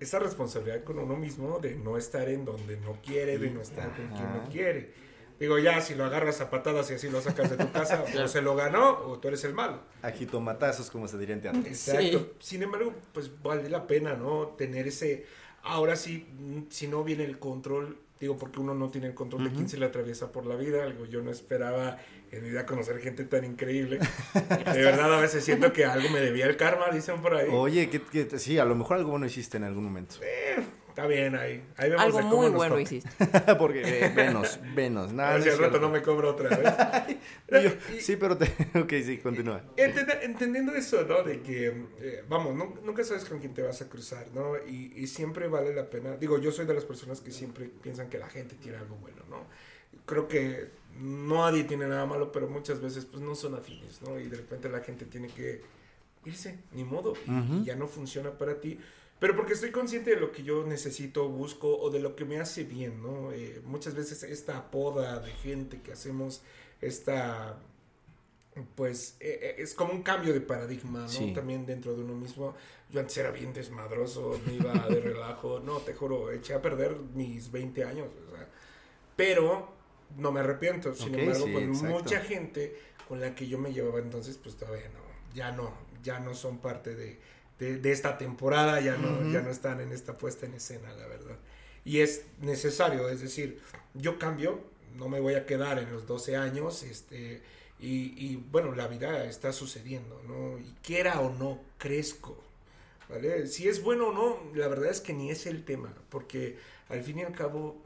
[0.01, 3.95] esa responsabilidad con uno mismo de no estar en donde no quiere, de no estar
[3.95, 5.07] con quien no quiere.
[5.39, 8.29] Digo, ya, si lo agarras a patadas y así lo sacas de tu casa, o
[8.29, 9.81] se lo ganó o tú eres el malo.
[10.03, 11.61] Ajitomatazos, como se diría en teatro.
[11.67, 12.35] Exacto.
[12.39, 14.49] Sin embargo, pues vale la pena, ¿no?
[14.57, 15.27] Tener ese...
[15.63, 16.27] Ahora sí,
[16.71, 19.77] si no viene el control, digo, porque uno no tiene el control de quién se
[19.77, 21.99] le atraviesa por la vida, algo yo no esperaba
[22.33, 23.99] en mi vida conocer gente tan increíble.
[24.35, 27.49] De verdad, a veces siento que algo me debía el karma, dicen por ahí.
[27.53, 30.17] Oye, que, que- sí, a lo mejor algo bueno hiciste en algún momento.
[30.23, 30.57] Eh,
[30.97, 31.63] está bien ahí.
[31.77, 32.83] Ahí vemos Algo de cómo muy nos bueno toca.
[32.83, 33.11] hiciste.
[33.59, 35.11] Porque eh, venos, venos.
[35.11, 35.87] A Nada, ver no si es al rato cierto.
[35.89, 37.17] no me cobra otra vez.
[37.65, 38.47] Yo- sí, pero te...
[38.79, 39.63] ok, sí, continúa.
[39.77, 41.23] Entend- entendiendo eso, ¿no?
[41.23, 41.67] De que,
[42.01, 44.57] eh, vamos, nu- nunca sabes con quién te vas a cruzar, ¿no?
[44.67, 46.17] Y, y siempre vale la pena.
[46.17, 49.23] Digo, yo soy de las personas que siempre piensan que la gente tiene algo bueno,
[49.29, 49.45] ¿no?
[50.07, 54.19] Creo que nadie tiene nada malo, pero muchas veces, pues, no son afines, ¿no?
[54.19, 55.61] Y de repente la gente tiene que
[56.25, 58.81] irse, ni modo, y ya no funciona para ti.
[59.19, 62.39] Pero porque estoy consciente de lo que yo necesito, busco o de lo que me
[62.39, 63.33] hace bien, ¿no?
[63.33, 66.43] Eh, muchas veces esta poda de gente que hacemos,
[66.81, 67.59] esta
[68.75, 71.09] pues eh, eh, es como un cambio de paradigma, ¿no?
[71.09, 71.33] Sí.
[71.35, 72.55] También dentro de uno mismo.
[72.91, 76.97] Yo antes era bien desmadroso, me iba de relajo, no, te juro, eché a perder
[77.15, 78.49] mis 20 años, o sea,
[79.17, 79.73] pero
[80.17, 80.95] no me arrepiento.
[80.95, 81.89] Sin embargo, sí, pues exacto.
[81.89, 82.77] mucha gente
[83.09, 86.59] con la que yo me llevaba entonces, pues todavía no, ya no, ya no son
[86.59, 87.19] parte de,
[87.59, 91.07] de, de esta temporada, ya no, ya no están en esta puesta en escena, la
[91.07, 91.37] verdad.
[91.85, 93.61] Y es necesario, es decir,
[93.95, 94.61] yo cambio,
[94.97, 97.43] no me voy a quedar en los 12 años, este,
[97.79, 100.59] y, y, bueno, la vida está sucediendo, ¿no?
[100.59, 102.37] Y quiera o no, crezco,
[103.09, 103.47] ¿vale?
[103.47, 107.03] Si es bueno o no, la verdad es que ni es el tema, porque al
[107.03, 107.77] fin y al cabo,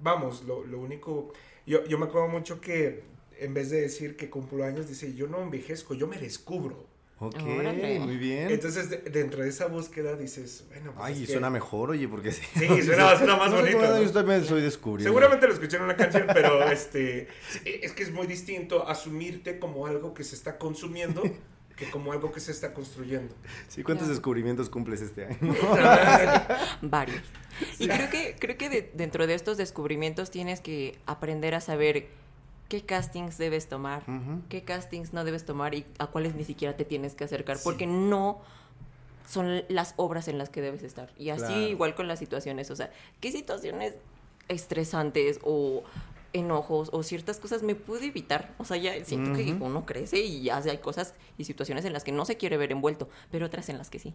[0.00, 1.32] vamos, lo, lo único,
[1.66, 3.02] yo, yo me acuerdo mucho que
[3.38, 6.86] en vez de decir que cumplo años, dice, yo no envejezco, yo me descubro.
[7.20, 7.98] Ok, Órale.
[7.98, 8.48] muy bien.
[8.50, 11.90] Entonces, de- dentro de esa búsqueda dices, bueno, pues Ay, es y que- suena mejor,
[11.90, 12.42] oye, porque sí.
[12.56, 13.78] Sí, suena, suena más sé bonito.
[13.78, 14.02] cómo, ¿no?
[14.02, 15.10] Yo también soy descubriendo.
[15.10, 17.26] Seguramente lo escuché en una canción, pero este
[17.64, 21.22] es que es muy distinto asumirte como algo que se está consumiendo
[21.74, 23.32] que como algo que se está construyendo.
[23.68, 24.12] Sí, ¿cuántos Ya.
[24.14, 25.38] descubrimientos cumples este año?
[26.82, 27.22] Varios.
[27.78, 32.08] Y creo que, creo que de- dentro de estos descubrimientos tienes que aprender a saber
[32.68, 34.02] qué castings debes tomar,
[34.48, 37.62] qué castings no debes tomar y a cuáles ni siquiera te tienes que acercar, Sí.
[37.64, 38.40] porque no
[39.26, 41.10] son las obras en las que debes estar.
[41.18, 41.60] Y así Claro.
[41.68, 42.90] igual con las situaciones, o sea,
[43.20, 43.94] qué situaciones
[44.48, 45.82] estresantes o
[46.32, 48.54] enojos o ciertas cosas me pude evitar.
[48.58, 52.04] O sea, ya siento que uno crece y ya hay cosas y situaciones en las
[52.04, 54.14] que no se quiere ver envuelto, pero otras en las que sí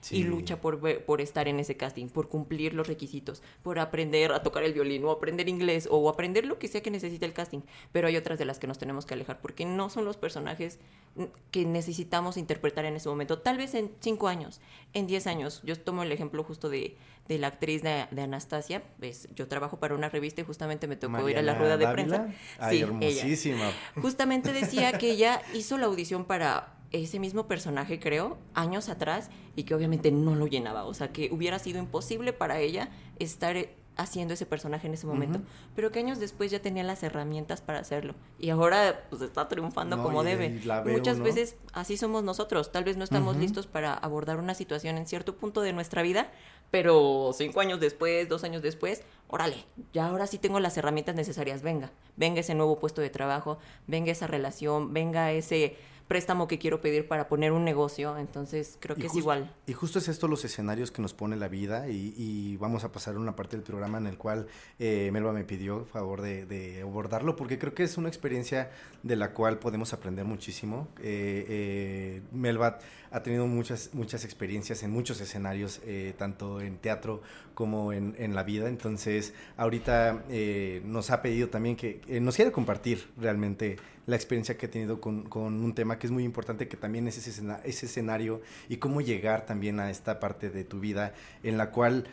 [0.00, 0.16] Sí.
[0.16, 4.42] y lucha por, por estar en ese casting, por cumplir los requisitos, por aprender a
[4.42, 7.60] tocar el violín o aprender inglés o aprender lo que sea que necesite el casting.
[7.92, 10.78] Pero hay otras de las que nos tenemos que alejar porque no son los personajes
[11.16, 13.40] mm, que necesitamos interpretar en ese momento.
[13.40, 14.60] Tal vez en cinco años,
[14.94, 15.60] en diez años.
[15.64, 16.96] Yo tomo el ejemplo justo de,
[17.28, 18.82] de la actriz de, de Anastasia.
[19.00, 21.84] Pues, yo trabajo para una revista y justamente me tocó ir a la rueda de
[21.84, 21.92] Dávila.
[22.24, 22.34] prensa.
[22.58, 22.86] Ay, Sí, ella.
[22.86, 23.70] hermosísima.
[24.00, 29.62] Justamente decía que ella hizo la audición para ese mismo personaje, creo, años atrás, y
[29.64, 30.84] que obviamente no lo llenaba.
[30.84, 32.88] O sea, que hubiera sido imposible para ella
[33.18, 35.40] estar eh, haciendo ese personaje en ese momento.
[35.76, 38.14] Pero que años después ya tenía las herramientas para hacerlo.
[38.38, 40.46] Y ahora, pues, está triunfando No, como y- debe.
[40.86, 42.72] y Muchas veces así somos nosotros.
[42.72, 46.30] Tal vez no estamos listos para abordar una situación en cierto punto de nuestra vida,
[46.70, 49.56] pero cinco años después, dos años después, órale,
[49.92, 51.62] ya ahora sí tengo las herramientas necesarias.
[51.62, 55.76] Venga, venga ese nuevo puesto de trabajo, venga esa relación, venga ese
[56.10, 58.18] préstamo que quiero pedir para poner un negocio.
[58.18, 59.54] Entonces, creo Y que es igual.
[59.68, 62.90] Y justo es esto los escenarios que nos pone la vida y, y vamos a
[62.90, 64.48] pasar una parte del programa en el cual
[64.80, 68.72] eh, Melba me pidió favor de, de abordarlo porque creo que es una experiencia
[69.04, 70.88] de la cual podemos aprender muchísimo.
[70.98, 72.80] Eh, eh, Melba
[73.10, 77.22] ha tenido muchas, muchas experiencias en muchos escenarios, eh, tanto en teatro
[77.54, 78.68] como en, en la vida.
[78.68, 84.56] Entonces, ahorita eh, nos ha pedido también que eh, nos quiere compartir realmente la experiencia
[84.56, 87.42] que ha tenido con, con un tema que es muy importante, que también es ese,
[87.64, 92.06] ese escenario y cómo llegar también a esta parte de tu vida en la cual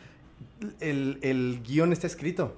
[0.79, 2.55] el, el guion está escrito.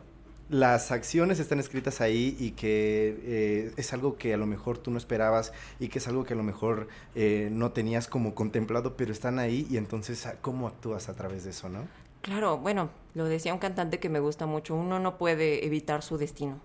[0.49, 4.89] Las acciones están escritas ahí y que eh, es algo que a lo mejor tú
[4.89, 8.97] no esperabas y que es algo que a lo mejor eh, no tenías como contemplado,
[8.97, 11.87] pero están ahí y entonces cómo actúas a través de eso, ¿no?
[12.21, 14.75] Claro, bueno, lo decía un cantante que me gusta mucho.
[14.75, 16.59] Uno no puede evitar su destino.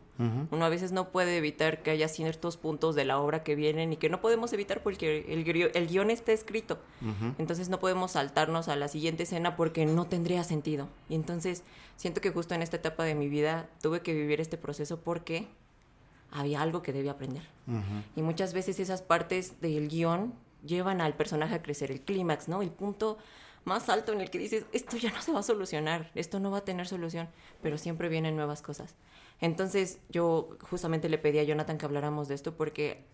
[0.53, 3.93] Uno a veces no puede evitar que haya ciertos puntos de la obra que vienen
[3.93, 6.79] y que no podemos evitar porque el, grio- el guion está escrito.
[7.39, 10.89] Entonces no podemos saltarnos a la siguiente escena porque no tendría sentido.
[11.09, 11.65] Y entonces
[11.97, 15.49] siento que justo en esta etapa de mi vida tuve que vivir este proceso porque
[16.31, 17.43] había algo que debía aprender.
[18.15, 20.33] Y muchas veces esas partes del guion
[20.65, 22.63] llevan al personaje a crecer, el clímax, ¿no?
[22.63, 23.19] El punto
[23.65, 26.51] más alto en el que dices, esto ya no se va a solucionar, esto no
[26.51, 27.29] va a tener solución,
[27.63, 28.95] pero siempre vienen nuevas cosas.
[29.41, 33.05] Entonces yo justamente le pedí a Jonathan que habláramos de esto porque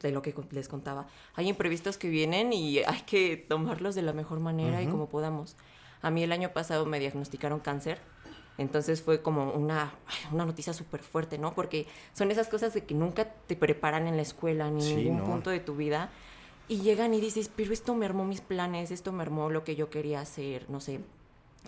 [0.00, 4.14] de lo que les contaba, hay imprevistos que vienen y hay que tomarlos de la
[4.14, 5.56] mejor manera y como podamos.
[6.00, 7.98] A mí el año pasado me diagnosticaron cáncer,
[8.56, 9.92] entonces fue como una,
[10.32, 11.52] una noticia súper fuerte, ¿no?
[11.54, 15.04] Porque son esas cosas de que nunca te preparan en la escuela ni en Sí,
[15.04, 15.24] ningún no.
[15.24, 16.10] punto de tu vida.
[16.68, 19.74] Y llegan y dices, pero esto me armó mis planes, esto me armó lo que
[19.74, 21.00] yo quería hacer, no sé,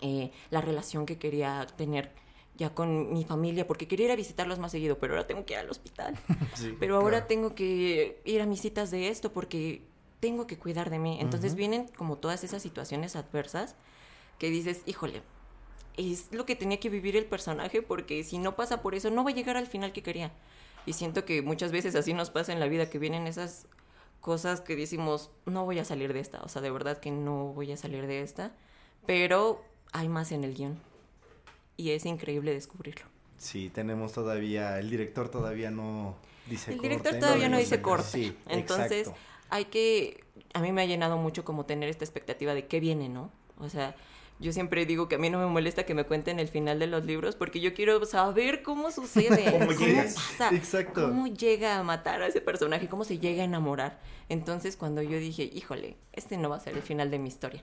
[0.03, 2.11] eh, la relación que quería tener
[2.57, 5.55] ya con mi familia, porque quería ir a visitarlos más seguido, pero ahora tengo que
[5.55, 6.15] ir al hospital.
[6.55, 7.27] Sí, Pero ahora claro.
[7.27, 9.81] tengo que ir a mis citas de esto porque
[10.21, 11.19] tengo que cuidar de mí.
[11.21, 11.59] Entonces Ujú.
[11.59, 13.77] vienen como todas esas situaciones adversas
[14.39, 15.23] que dices, híjole,
[15.97, 19.25] es lo que tenía que vivir el personaje porque si no pasa por eso no
[19.25, 20.31] va a llegar al final que quería.
[20.87, 23.67] Y siento que muchas veces así nos pasa en la vida, que vienen esas
[24.21, 27.53] cosas que decimos, no voy a salir de esta, o sea, de verdad que no
[27.55, 28.53] voy a salir de esta,
[29.07, 30.79] pero hay más en el guion.
[31.77, 33.07] Y es increíble descubrirlo.
[33.39, 36.17] Sí, tenemos todavía, el director todavía no
[36.47, 38.09] dice El director corte, todavía no dice corte.
[38.09, 39.21] Sí, Entonces, exacto.
[39.49, 40.25] hay que.
[40.53, 43.31] A mí me ha llenado mucho como tener esta expectativa de qué viene, ¿no?
[43.59, 43.95] O sea,
[44.41, 46.87] yo siempre digo que a mí no me molesta que me cuenten el final de
[46.87, 51.03] los libros porque yo quiero saber cómo sucede, ¿Cómo cómo, pasa, Exacto.
[51.09, 54.01] cómo llega a matar a ese personaje, cómo se llega a enamorar.
[54.29, 57.63] Entonces, cuando yo dije, híjole, este no va a ser el final de mi historia.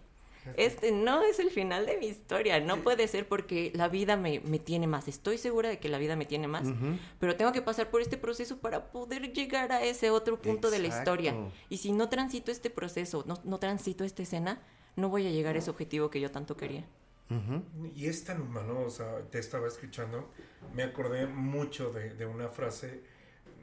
[0.56, 4.40] Este no es el final de mi historia, no puede ser porque la vida me,
[4.42, 5.08] me tiene más.
[5.08, 6.98] Estoy segura de que la vida me tiene más, Ujú.
[7.20, 10.80] pero tengo que pasar por este proceso para poder llegar a ese otro punto de
[10.80, 11.32] la historia.
[11.32, 11.52] Exacto.
[11.70, 14.62] Y si no transito este proceso, no, no transito esta escena,
[14.98, 16.86] no voy a llegar a ese objetivo que yo tanto quería.
[17.30, 17.64] Ujú.
[17.96, 20.30] Y es tan humano, o sea, te estaba escuchando,
[20.74, 23.02] me acordé mucho de, de una frase,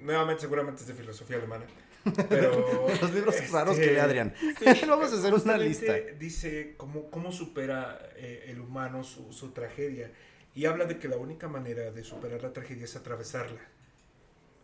[0.00, 1.66] nuevamente seguramente es de filosofía alemana,
[2.28, 2.86] pero...
[3.00, 4.34] Los libros este, raros que lee Adrián.
[4.88, 5.94] Vamos a hacer una lista.
[6.18, 10.10] Dice cómo, cómo supera eh, el humano su, su tragedia
[10.54, 13.60] y habla de que la única manera de superar la tragedia es atravesarla.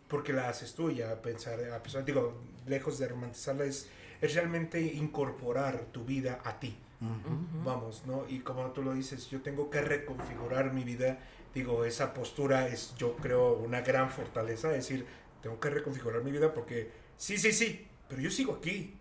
[0.09, 3.89] Porque la haces tuya, a pensar, a pesar, digo, lejos de romantizarla, es,
[4.21, 7.65] es realmente incorporar tu vida a ti Ujú.
[7.65, 8.27] vamos, ¿no?
[8.29, 11.19] Y como tú lo dices, yo tengo que reconfigurar mi vida.
[11.55, 14.69] Digo, esa postura es, yo creo, una gran fortaleza.
[14.71, 15.07] Es decir,
[15.43, 18.95] tengo que reconfigurar mi vida porque sí, sí, sí, pero yo sigo aquí.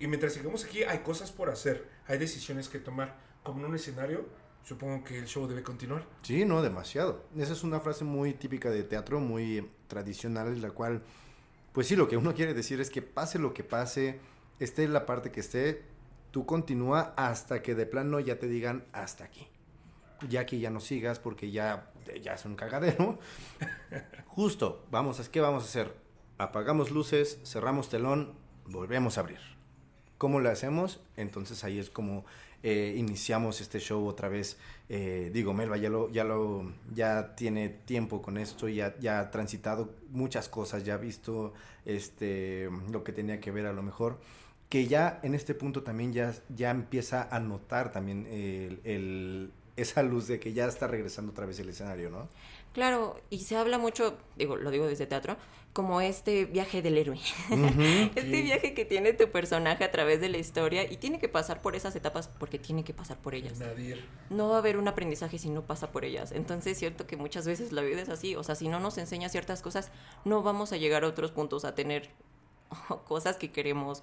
[0.00, 3.16] Y mientras sigamos aquí, hay cosas por hacer, hay decisiones que tomar.
[3.44, 4.26] Como en un escenario,
[4.64, 6.04] supongo que el show debe continuar.
[6.22, 7.24] Sí, no, demasiado.
[7.36, 11.02] Esa es una frase muy típica de teatro, muy tradicional, la cual,
[11.72, 14.18] pues sí, lo que uno quiere decir es que pase lo que pase,
[14.60, 15.82] esté la parte que esté,
[16.30, 19.48] tú continúa hasta que de plano ya te digan hasta aquí.
[20.28, 21.90] Ya que ya no sigas porque ya,
[22.22, 23.18] ya es un cagadero.
[24.26, 25.94] Justo, vamos, ¿qué vamos a hacer?
[26.38, 28.34] Apagamos luces, cerramos telón,
[28.66, 29.40] volvemos a abrir.
[30.18, 31.00] ¿Cómo lo hacemos?
[31.16, 32.24] Entonces ahí es como
[32.66, 34.56] eh, iniciamos este show otra vez.
[34.88, 39.30] Eh, digo, Melba ya lo, ya lo, ya tiene tiempo con esto, ya, ya ha
[39.30, 41.52] transitado muchas cosas, ya ha visto
[41.84, 44.18] este lo que tenía que ver a lo mejor.
[44.68, 50.02] Que ya en este punto también ya, ya empieza a notar también el, el- esa
[50.04, 52.28] luz de que ya está regresando otra vez el escenario, ¿no?
[52.72, 55.36] Claro, y se habla mucho, digo, lo digo desde teatro,
[55.72, 57.18] como este viaje del héroe.
[58.14, 61.60] Este viaje que tiene tu personaje a través de la historia y tiene que pasar
[61.62, 63.58] por esas etapas porque tiene que pasar por ellas.
[63.58, 64.04] Nadir.
[64.30, 66.30] No va a haber un aprendizaje si no pasa por ellas.
[66.30, 68.36] Entonces es cierto que muchas veces la vida es así.
[68.36, 69.90] O sea, si no nos enseña ciertas cosas,
[70.24, 72.10] no vamos a llegar a otros puntos, a tener
[73.06, 74.02] cosas que queremos.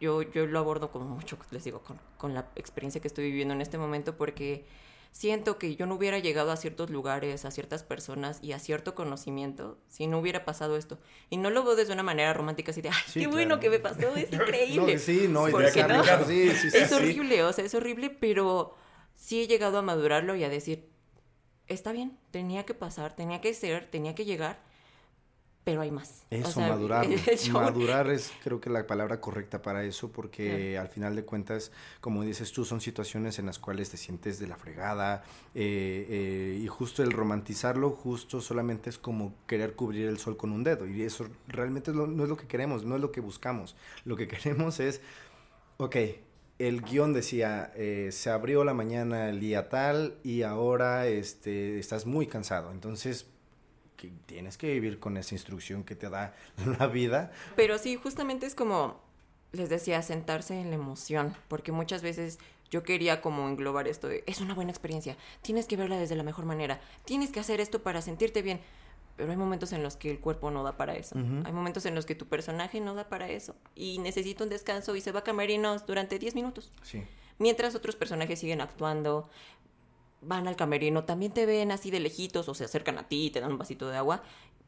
[0.00, 3.52] Yo, yo lo abordo como mucho, les digo, con, con la experiencia que estoy viviendo
[3.54, 4.64] en este momento porque
[5.12, 8.94] siento que yo no hubiera llegado a ciertos lugares, a ciertas personas y a cierto
[8.94, 10.98] conocimiento si no hubiera pasado esto.
[11.28, 13.32] Y no lo veo desde una manera romántica así de, ay, Sí, qué claro.
[13.36, 14.94] bueno que me pasó, es increíble.
[14.94, 16.04] No, sí, no, y ¿Por de qué acá no?
[16.04, 16.94] arriba, sí, sí, sí, es sí.
[16.94, 18.76] horrible, o sea, es horrible, pero
[19.16, 20.88] sí he llegado a madurarlo y a decir,
[21.66, 24.62] está bien, tenía que pasar, tenía que ser, tenía que llegar,
[25.70, 26.26] pero hay más.
[26.32, 27.06] O Eso, sea, madurar.
[27.52, 32.24] Madurar es creo que la palabra correcta para eso, porque al final de cuentas, como
[32.24, 35.22] dices tú, son situaciones en las cuales te sientes de la fregada
[35.54, 40.50] eh, eh, y justo el romantizarlo, justo solamente es como querer cubrir el sol con
[40.50, 43.76] un dedo y eso realmente no es lo que queremos, no es lo que buscamos.
[44.04, 45.00] Lo que queremos es,
[45.76, 45.96] ok,
[46.58, 52.06] el guion decía, eh, se abrió la mañana el día tal y ahora este, estás
[52.06, 53.30] muy cansado, entonces
[54.00, 56.34] que tienes que vivir con esa instrucción que te da
[56.78, 57.32] la vida.
[57.54, 58.98] Pero sí, justamente es como,
[59.52, 62.38] les decía, sentarse en la emoción, porque muchas veces
[62.70, 66.22] yo quería como englobar esto de, es una buena experiencia, tienes que verla desde la
[66.22, 68.60] mejor manera, tienes que hacer esto para sentirte bien.
[69.16, 71.14] pero hay momentos en los que el cuerpo no da para eso.
[71.44, 74.96] Hay momentos en los que tu personaje no da para eso y necesita un descanso
[74.96, 76.72] y se va a camerinos durante 10 minutos.
[76.82, 77.04] Sí.
[77.38, 79.28] Mientras otros personajes siguen actuando,
[80.20, 83.30] van al camerino, también te ven así de lejitos o se acercan a ti y
[83.30, 84.22] te dan un vasito de agua,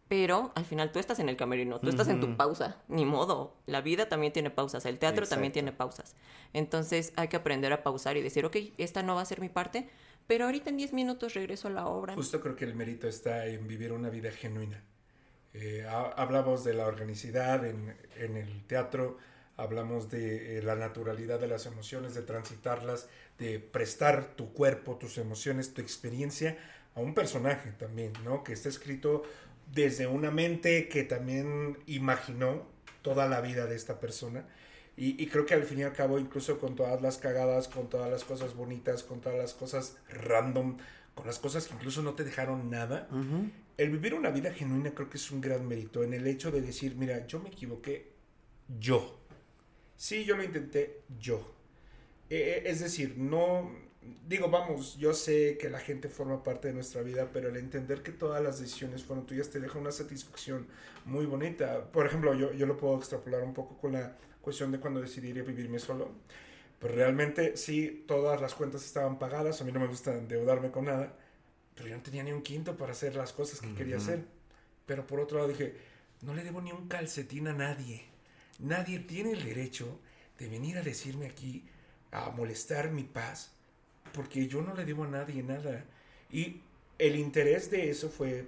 [0.09, 3.57] pero al final tú estás en el camerino, tú estás en tu pausa, ni modo.
[3.65, 6.17] La vida también tiene pausas, el teatro también tiene pausas.
[6.53, 9.49] Entonces hay que aprender a pausar y decir, ok, esta no va a ser mi
[9.49, 9.89] parte,
[10.27, 12.15] pero ahorita en 10 minutos regreso a la obra.
[12.15, 14.85] Justo creo que el mérito está en vivir una vida genuina.
[15.55, 19.17] Eh, hablamos de la organicidad en, en el teatro,
[19.57, 25.19] hablamos de eh, la naturalidad de las emociones, de transitarlas, de prestar tu cuerpo, tus
[25.19, 26.59] emociones, tu experiencia
[26.95, 28.45] a un personaje también, ¿no?
[28.45, 29.23] Que está escrito
[29.73, 32.67] desde una mente que también imaginó
[33.03, 34.47] toda la vida de esta persona.
[34.97, 37.89] Y, y creo que al fin y al cabo, incluso con todas las cagadas, con
[37.89, 40.77] todas las cosas bonitas, con todas las cosas random,
[41.15, 43.09] con las cosas que incluso no te dejaron nada,
[43.77, 46.61] el vivir una vida genuina creo que es un gran mérito en el hecho de
[46.61, 48.13] decir, mira, yo me equivoqué,
[48.79, 49.22] yo.
[49.97, 51.55] Sí, yo lo intenté, yo.
[52.31, 53.71] Eh, es decir, no,
[54.27, 58.03] digo, vamos, yo sé que la gente forma parte de nuestra vida, pero el entender
[58.03, 60.67] que todas las decisiones fueron tuyas te deja una satisfacción
[61.05, 61.85] muy bonita.
[61.93, 65.29] Por ejemplo, yo, yo lo puedo extrapolar un poco con la cuestión de cuando decidí
[65.29, 66.11] ir a vivirme solo.
[66.81, 70.87] Pero realmente sí, todas las cuentas estaban pagadas, a mí no me gusta endeudarme con
[70.87, 71.15] nada,
[71.77, 74.25] pero yo no tenía ni un quinto para hacer las cosas que quería hacer.
[74.85, 75.77] Pero por otro lado dije,
[76.23, 78.12] no le debo ni un calcetín a nadie.
[78.63, 79.99] Nadie tiene el derecho
[80.39, 81.65] de venir a decirme aquí,
[82.11, 83.53] a molestar mi paz,
[84.13, 85.85] porque yo no le debo a nadie nada.
[86.31, 86.61] Y
[86.99, 88.47] el interés de eso fue,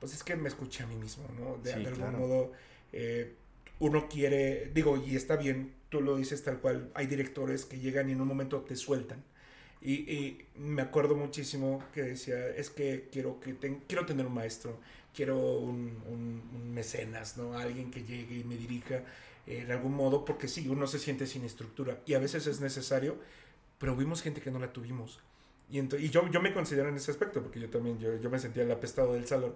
[0.00, 1.58] pues es que me escuché a mí mismo, ¿no?
[1.58, 2.18] De, Sí, de algún claro.
[2.18, 2.52] modo,
[2.92, 3.34] eh,
[3.80, 8.08] uno quiere, digo, y está bien, tú lo dices tal cual, hay directores que llegan
[8.08, 9.22] y en un momento te sueltan.
[9.82, 14.34] Y, y me acuerdo muchísimo que decía, es que quiero, que ten- quiero tener un
[14.34, 14.78] maestro,
[15.14, 17.54] quiero un, un- un mecenas, ¿no?
[17.58, 19.02] Alguien que llegue y me dirija
[19.46, 22.60] eh, en algún modo, porque sí, uno se siente sin estructura y a veces es
[22.60, 23.18] necesario,
[23.78, 25.20] pero vimos gente que no la tuvimos.
[25.70, 28.38] Y, y yo, yo me considero en ese aspecto, porque yo también, yo, yo me
[28.38, 29.54] sentía el apestado del salón.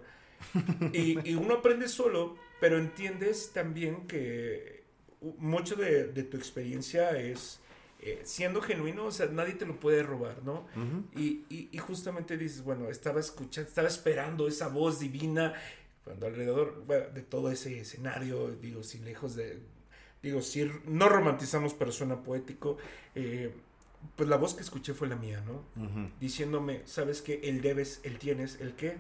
[0.95, 4.85] Y, y uno aprende solo, pero entiendes también que
[5.37, 7.61] mucho de, de tu experiencia es
[8.03, 10.67] eh, siendo genuino, o sea, nadie te lo puede robar, ¿no?
[10.75, 11.05] Ujú.
[11.21, 15.53] Y, y, y justamente dices, bueno, estaba escuchando, estaba esperando esa voz divina,
[16.05, 19.61] cuando alrededor bueno, de todo ese escenario, digo, sin lejos de,
[20.23, 22.77] digo, si no romantizamos, pero suena poético,
[23.15, 23.55] eh,
[24.17, 25.65] pues la voz que escuché fue la mía, ¿no?
[25.83, 26.11] Ujú.
[26.21, 28.97] Diciéndome, sabes que el debes, el tienes, el qué,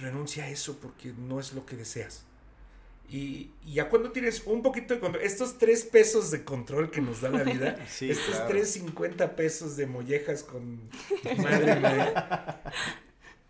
[0.00, 2.24] renuncia a eso porque no es lo que deseas.
[3.08, 7.00] Y, y ya cuando tienes un poquito de control, estos tres pesos de control que
[7.00, 8.46] nos da la vida, Sí, estos claro.
[8.48, 10.80] tres cincuenta pesos de mollejas con
[11.38, 12.62] madre mía,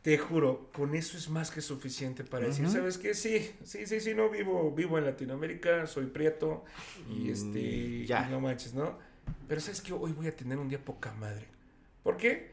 [0.03, 2.69] te juro, con eso es más que suficiente para decir.
[2.71, 3.15] ¿sabes qué?
[3.15, 6.65] Sí, sí, sí, sí, no vivo, vivo en Latinoamérica, soy prieto
[7.11, 8.27] y Mm, este, ya.
[8.27, 8.99] y no manches, ¿no?
[9.47, 9.93] Pero ¿sabes qué?
[9.93, 11.47] Hoy voy a tener un día poca madre.
[12.03, 12.51] ¿Por qué?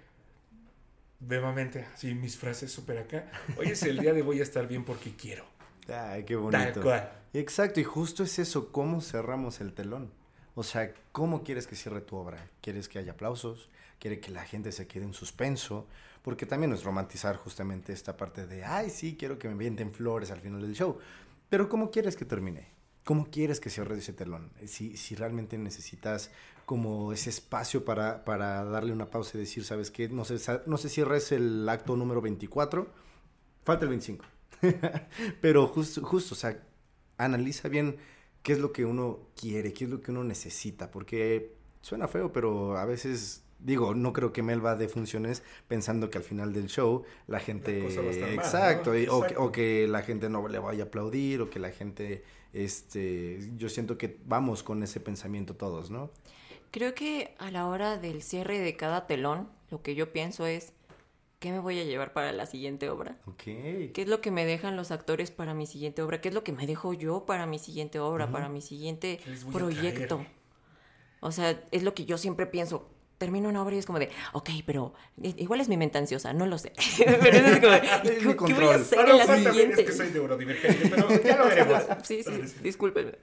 [1.20, 3.32] Bebamente, así mis frases súper acá.
[3.58, 5.46] Hoy es el día de voy a estar bien porque quiero.
[5.88, 6.82] Ay, qué Tal bonito.
[6.82, 7.12] cual.
[7.34, 10.12] Exacto, y justo es eso, cómo cerramos el telón.
[10.54, 12.50] O sea, ¿cómo quieres que cierre tu obra?
[12.62, 13.70] ¿Quieres que haya aplausos?
[14.00, 15.88] ¿Quiere que la gente se quede en suspenso?
[16.28, 20.30] Porque también es romantizar justamente esta parte de, ay, sí, quiero que me vienten flores
[20.30, 20.98] al final del show.
[21.48, 22.68] Pero ¿cómo quieres que termine?
[23.06, 24.52] ¿Cómo quieres que cierre ese telón?
[24.66, 26.30] Si, si realmente necesitas
[26.66, 30.10] como ese espacio para, para darle una pausa y decir, ¿sabes qué?
[30.10, 32.90] No sé, no sé si es el acto número 24,
[33.64, 34.26] falta el 25.
[35.40, 36.62] Pero justo, justo, o sea,
[37.16, 38.00] analiza bien
[38.44, 42.34] qué es lo que uno quiere, qué es lo que uno necesita, porque suena feo,
[42.34, 46.54] pero a veces digo, no creo que Mel va de funciones pensando que al final
[46.54, 49.44] del show la gente cosa va a estar mal, exacto, o, que, Exacto.
[49.44, 53.70] o que la gente no le vaya a aplaudir o que la gente este yo
[53.70, 56.12] siento que vamos con ese pensamiento todos, ¿no?
[56.72, 60.74] Creo que a la hora del cierre de cada telón, lo que yo pienso es,
[61.40, 63.18] ¿qué me voy a llevar para la siguiente obra?
[63.26, 63.44] Ok.
[63.44, 66.20] ¿Qué es lo que me dejan los actores para mi siguiente obra?
[66.20, 69.30] ¿Qué es lo que me dejo yo para mi siguiente obra, para mi siguiente ¿Qué
[69.30, 70.26] les voy a proyecto?
[71.22, 72.90] O sea, es lo que yo siempre pienso.
[73.18, 76.46] Termino una obra y es como de, ok, pero igual es mi mente ansiosa, no
[76.46, 76.72] lo sé.
[76.98, 79.82] pero es como, ¿qué, qué voy a hacer Ah, en la siguiente?
[79.82, 81.84] Es que soy neurodivergente, pero ya lo veremos.
[82.04, 83.14] Sí, sí, discúlpenme.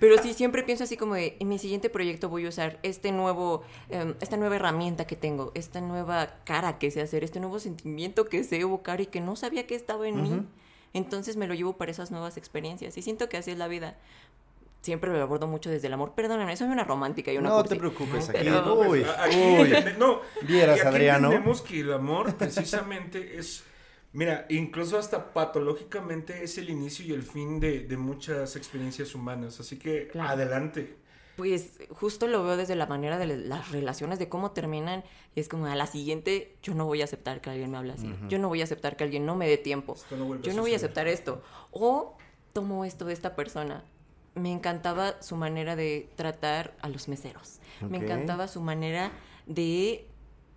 [0.00, 3.12] Pero sí, siempre pienso así como de, en mi siguiente proyecto voy a usar este
[3.12, 7.60] nuevo, em, esta nueva herramienta que tengo, esta nueva cara que sé hacer, este nuevo
[7.60, 10.46] sentimiento que sé evocar y que no sabía que estaba en mí.
[10.94, 13.96] Entonces me lo llevo para esas nuevas experiencias y siento que así es la vida.
[14.80, 16.12] Siempre lo abordo mucho desde el amor.
[16.14, 17.70] Perdóname, soy una romántica y una No cursi.
[17.70, 18.44] te preocupes, No, aquí.
[18.48, 19.74] pero- Uy, aquí uy.
[19.98, 21.28] no, Vieras, aquí Adriano.
[21.28, 23.64] entendemos que el amor precisamente es
[24.14, 29.60] Mira, incluso hasta patológicamente es el inicio y el fin de, de muchas experiencias humanas.
[29.60, 30.30] Así que Claro.
[30.30, 30.96] adelante.
[31.36, 35.04] Pues justo lo veo desde la manera de las relaciones, de cómo terminan.
[35.36, 37.92] Y es como a la siguiente, yo no voy a aceptar que alguien me hable
[37.92, 38.12] así.
[38.28, 39.94] Yo no voy a aceptar que alguien no me dé tiempo.
[40.10, 41.42] No Yo no voy a aceptar esto.
[41.70, 42.16] O
[42.54, 43.84] tomo esto de esta persona.
[44.38, 47.60] Me encantaba su manera de tratar a los meseros.
[47.88, 49.12] Me encantaba su manera
[49.46, 50.06] de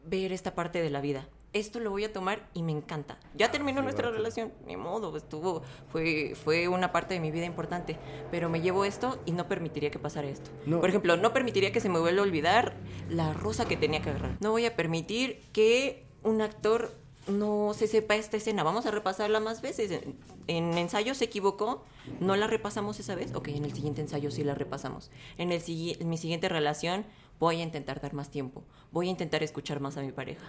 [0.06, 1.28] ver esta parte de la vida.
[1.54, 3.18] Esto lo voy a tomar y me encanta.
[3.36, 7.46] Ya terminó sí, nuestra relación, ni modo, estuvo, fue, fue una parte de mi vida
[7.46, 7.98] importante.
[8.32, 10.50] Pero me llevo esto y no permitiría que pasara esto.
[10.66, 10.80] No.
[10.80, 12.76] Por ejemplo, no permitiría que se me vuelva a olvidar
[13.10, 14.38] la rosa que tenía que agarrar.
[14.40, 16.96] No voy a permitir que un actor
[17.28, 18.64] no se sepa esta escena.
[18.64, 19.92] Vamos a repasarla más veces.
[19.92, 20.16] En,
[20.48, 21.86] en ensayo se equivocó,
[22.20, 23.34] no la repasamos esa vez.
[23.36, 25.12] Ok, en el siguiente ensayo sí la repasamos.
[25.38, 27.06] En, el, en mi siguiente relación
[27.40, 28.64] voy a intentar dar más tiempo.
[28.92, 30.46] Voy a intentar escuchar más a mi pareja.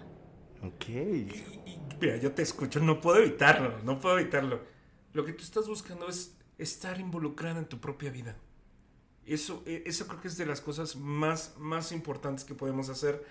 [0.65, 0.89] Ok.
[0.89, 0.93] Y-
[1.67, 4.61] y, mira, yo te escucho, no puedo evitarlo, no puedo evitarlo.
[5.13, 8.37] Lo que tú estás buscando es estar involucrada en tu propia vida.
[9.27, 13.25] Eso, eh, eso creo que es de las cosas más, más importantes que podemos hacer.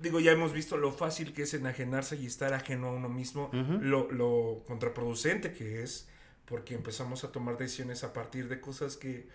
[0.00, 3.50] Digo, ya hemos visto lo fácil que es enajenarse y estar ajeno a uno mismo,
[3.80, 6.08] lo, lo contraproducente que es,
[6.44, 9.28] porque empezamos a tomar decisiones a partir de cosas que,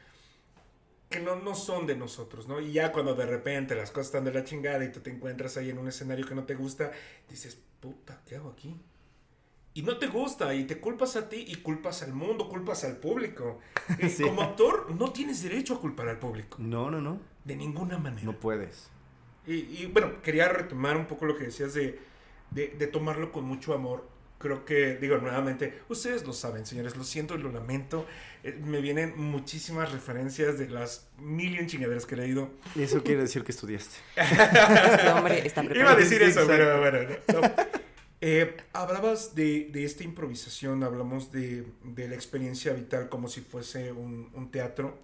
[1.09, 2.61] que no, no son de nosotros, ¿no?
[2.61, 5.57] Y ya cuando de repente las cosas están de la chingada y tú te encuentras
[5.57, 6.91] ahí en un escenario que no te gusta,
[7.30, 8.76] dices, puta, ¿qué hago aquí?
[9.76, 12.97] Y no te gusta, y te culpas a ti, y culpas al mundo, culpas al
[12.97, 13.59] público.
[14.09, 14.24] Sí.
[14.24, 17.20] Como actor, no tienes derecho a culpar al público, No, no, no.
[17.43, 18.24] de ninguna manera.
[18.24, 18.89] No puedes.
[19.46, 22.00] Y, y, bueno, quería retomar un poco lo que decías de,
[22.52, 24.08] de, de tomarlo con mucho amor.
[24.38, 28.06] Creo que, digo nuevamente, ustedes lo saben, señores, lo siento y lo lamento.
[28.44, 32.50] Eh, me vienen muchísimas referencias de las million chingaderas que he leído.
[32.78, 33.96] Eso quiere decir que estudiaste.
[34.18, 35.80] Este hombre está preparado.
[35.80, 36.48] Iba a decir eso, exacto.
[36.52, 37.16] pero bueno.
[37.34, 37.41] no.
[38.26, 43.91] Eh, hablabas de, de esta improvisación, hablamos de, de la experiencia vital como si fuese
[43.91, 45.02] un, un teatro.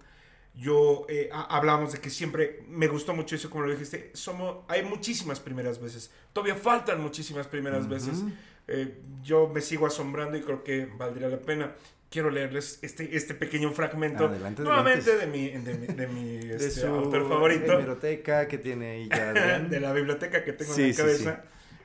[0.54, 4.10] Yo eh, ha- hablamos de que siempre me gustó mucho eso, como lo dijiste.
[4.14, 6.10] Somos, hay muchísimas primeras veces.
[6.32, 8.22] Todavía faltan muchísimas primeras veces.
[8.68, 11.74] Eh, yo me sigo asombrando y creo que valdría la pena.
[12.10, 15.26] Quiero leerles este, este pequeño fragmento Adelante, nuevamente adelante.
[15.26, 19.08] de mi, de mi, de mi, De este, su autor favorito hemeroteca que tiene ahí
[19.08, 19.30] ya.
[19.30, 19.70] Adrián.
[19.70, 21.44] de la biblioteca que tengo Sí, en la sí, cabeza,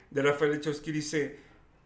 [0.09, 1.37] de Rafael Echowski, dice,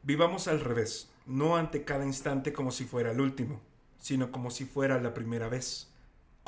[0.04, 3.60] vivamos al revés, no ante cada instante como si fuera el último,
[4.00, 5.90] sino como si fuera la primera vez,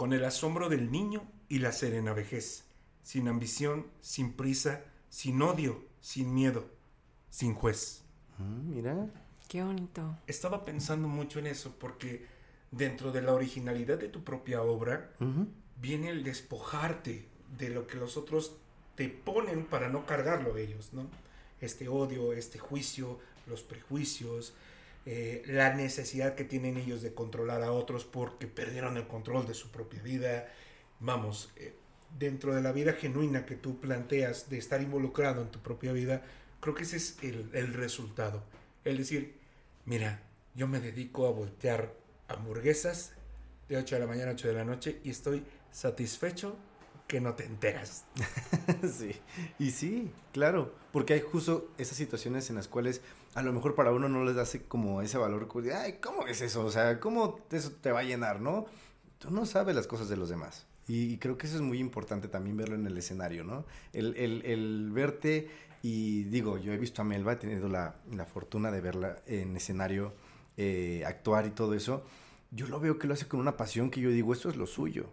[0.01, 2.63] con el asombro del niño y la serena vejez,
[3.03, 6.65] sin ambición, sin prisa, sin odio, sin miedo,
[7.29, 8.01] sin juez.
[8.39, 9.07] Mm, mira.
[9.47, 10.17] Qué bonito.
[10.25, 12.25] Estaba pensando mucho en eso porque
[12.71, 15.11] dentro de la originalidad de tu propia obra,
[15.79, 17.27] viene el despojarte
[17.59, 18.55] de lo que los otros
[18.95, 21.05] te ponen para no cargarlo ellos, ¿no?
[21.59, 24.55] Este odio, este juicio, los prejuicios,
[25.05, 29.53] eh, la necesidad que tienen ellos de controlar a otros porque perdieron el control de
[29.53, 30.47] su propia vida.
[30.99, 31.73] Vamos, eh,
[32.19, 36.21] dentro de la vida genuina que tú planteas de estar involucrado en tu propia vida,
[36.59, 38.43] creo que ese es el, el resultado.
[38.83, 39.35] El decir,
[39.85, 40.21] mira,
[40.55, 41.93] yo me dedico a voltear
[42.27, 43.13] hamburguesas
[43.69, 46.57] de 8 de la mañana a 8 de la noche y estoy satisfecho
[47.07, 48.05] que no te enteras.
[48.97, 49.11] sí.
[49.59, 50.73] Y sí, claro.
[50.93, 53.01] Porque hay justo esas situaciones en las cuales
[53.33, 55.47] a lo mejor para uno no les hace como ese valor.
[55.47, 56.65] como de, Ay, ¿cómo es eso?
[56.65, 58.65] O sea, ¿cómo eso te va a llenar, no?
[59.19, 60.65] Tú no sabes las cosas de los demás.
[60.87, 63.65] Y creo que eso es muy importante también verlo en el escenario, ¿no?
[63.93, 65.49] El, el- el verte
[65.83, 69.55] y digo, yo he visto a Melba, he tenido la, la fortuna de verla en
[69.55, 70.13] escenario,
[70.57, 72.03] eh, actuar y todo eso.
[72.51, 74.67] Yo lo veo que lo hace con una pasión que yo digo, esto es lo
[74.67, 75.05] suyo.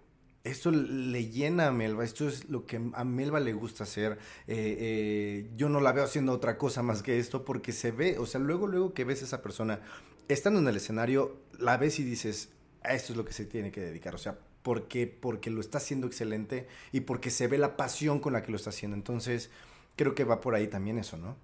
[0.48, 4.12] Esto le llena a Melba, esto es lo que a Melba le gusta hacer.
[4.46, 8.18] Eh, eh, yo no la veo haciendo otra cosa más que esto porque se ve,
[8.18, 9.80] o sea, luego, luego que ves a esa persona
[10.28, 12.50] estando en el escenario, la ves y dices,
[12.82, 14.14] a esto es lo que se tiene que dedicar.
[14.14, 18.32] O sea, porque, porque lo está haciendo excelente y porque se ve la pasión con
[18.32, 18.96] la que lo está haciendo.
[18.96, 19.50] Entonces,
[19.96, 21.36] creo que va por ahí también eso, ¿no?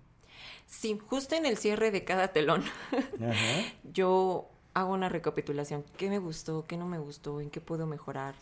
[0.66, 2.64] Sí, justo en el cierre de cada telón,
[3.20, 3.62] Ajá.
[3.92, 5.84] yo hago una recapitulación.
[5.98, 6.64] ¿Qué me gustó?
[6.66, 7.40] ¿Qué no me gustó?
[7.40, 8.34] ¿En qué puedo mejorar?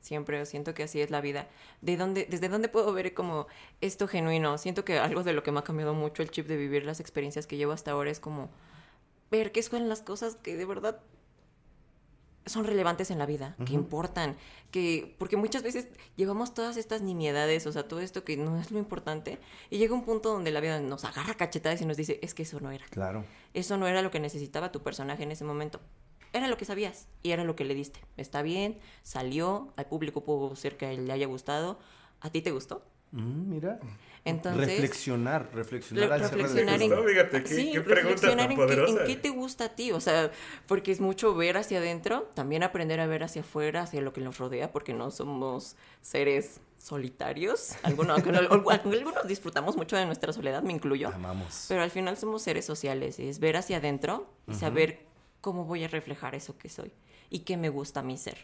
[0.00, 1.48] Siempre siento que así es la vida.
[1.82, 3.46] ¿De dónde, ¿Desde dónde puedo ver como
[3.80, 4.56] esto genuino?
[4.58, 7.00] Siento que algo de lo que me ha cambiado mucho el chip de vivir las
[7.00, 8.50] experiencias que llevo hasta ahora es como
[9.30, 11.00] ver qué son las cosas que de verdad
[12.46, 14.36] son relevantes en la vida, que importan,
[14.70, 18.70] que porque muchas veces llevamos todas estas nimiedades, o sea, todo esto que no es
[18.70, 19.38] lo importante,
[19.68, 22.42] y llega un punto donde la vida nos agarra cachetadas y nos dice, es que
[22.42, 22.86] eso no era.
[22.86, 23.24] Claro.
[23.54, 25.80] Eso no era lo que necesitaba tu personaje en ese momento.
[26.32, 28.00] Era lo que sabías y era lo que le diste.
[28.16, 31.78] Está bien, salió, al público pudo ser que le haya gustado.
[32.20, 32.84] ¿A ti te gustó?
[33.12, 33.80] Mm, mira.
[34.24, 38.98] Entonces, reflexionar, reflexionar Re- al reflexionar en, fíjate, qué- sí, qué reflexionar en qué, en
[39.06, 40.30] qué te gusta a ti, o sea,
[40.66, 44.20] porque es mucho ver hacia adentro, también aprender a ver hacia afuera, hacia lo que
[44.20, 50.72] nos rodea, porque no somos seres solitarios, algunos, algunos disfrutamos mucho de nuestra soledad, me
[50.74, 51.64] incluyo, Amamos.
[51.68, 55.06] pero al final somos seres sociales, y es ver hacia adentro y saber
[55.40, 56.92] cómo voy a reflejar eso que soy
[57.30, 58.38] y qué me gusta a mí ser.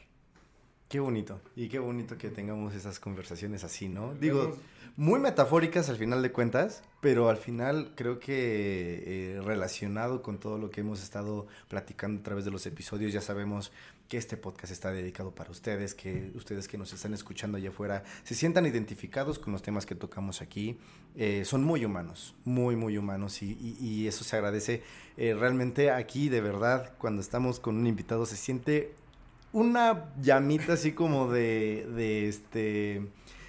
[0.89, 1.41] Qué bonito.
[1.57, 4.15] Y qué bonito que tengamos esas conversaciones así, ¿no?
[4.15, 4.57] Digo,
[4.97, 9.03] muy metafóricas al final de cuentas, pero al final creo que
[9.37, 13.21] eh, relacionado con todo lo que hemos estado platicando a través de los episodios, ya
[13.21, 13.73] sabemos
[14.09, 18.05] que este podcast está dedicado para ustedes, que ustedes que nos están escuchando allá afuera
[18.25, 20.79] se sientan identificados con los temas que tocamos aquí.
[21.17, 24.83] Eh, son muy humanos, muy, muy humanos y, eso se agradece.
[25.17, 28.95] Eh, realmente aquí, de verdad, cuando estamos con un invitado, se siente
[29.53, 33.03] una llamita así como de, de este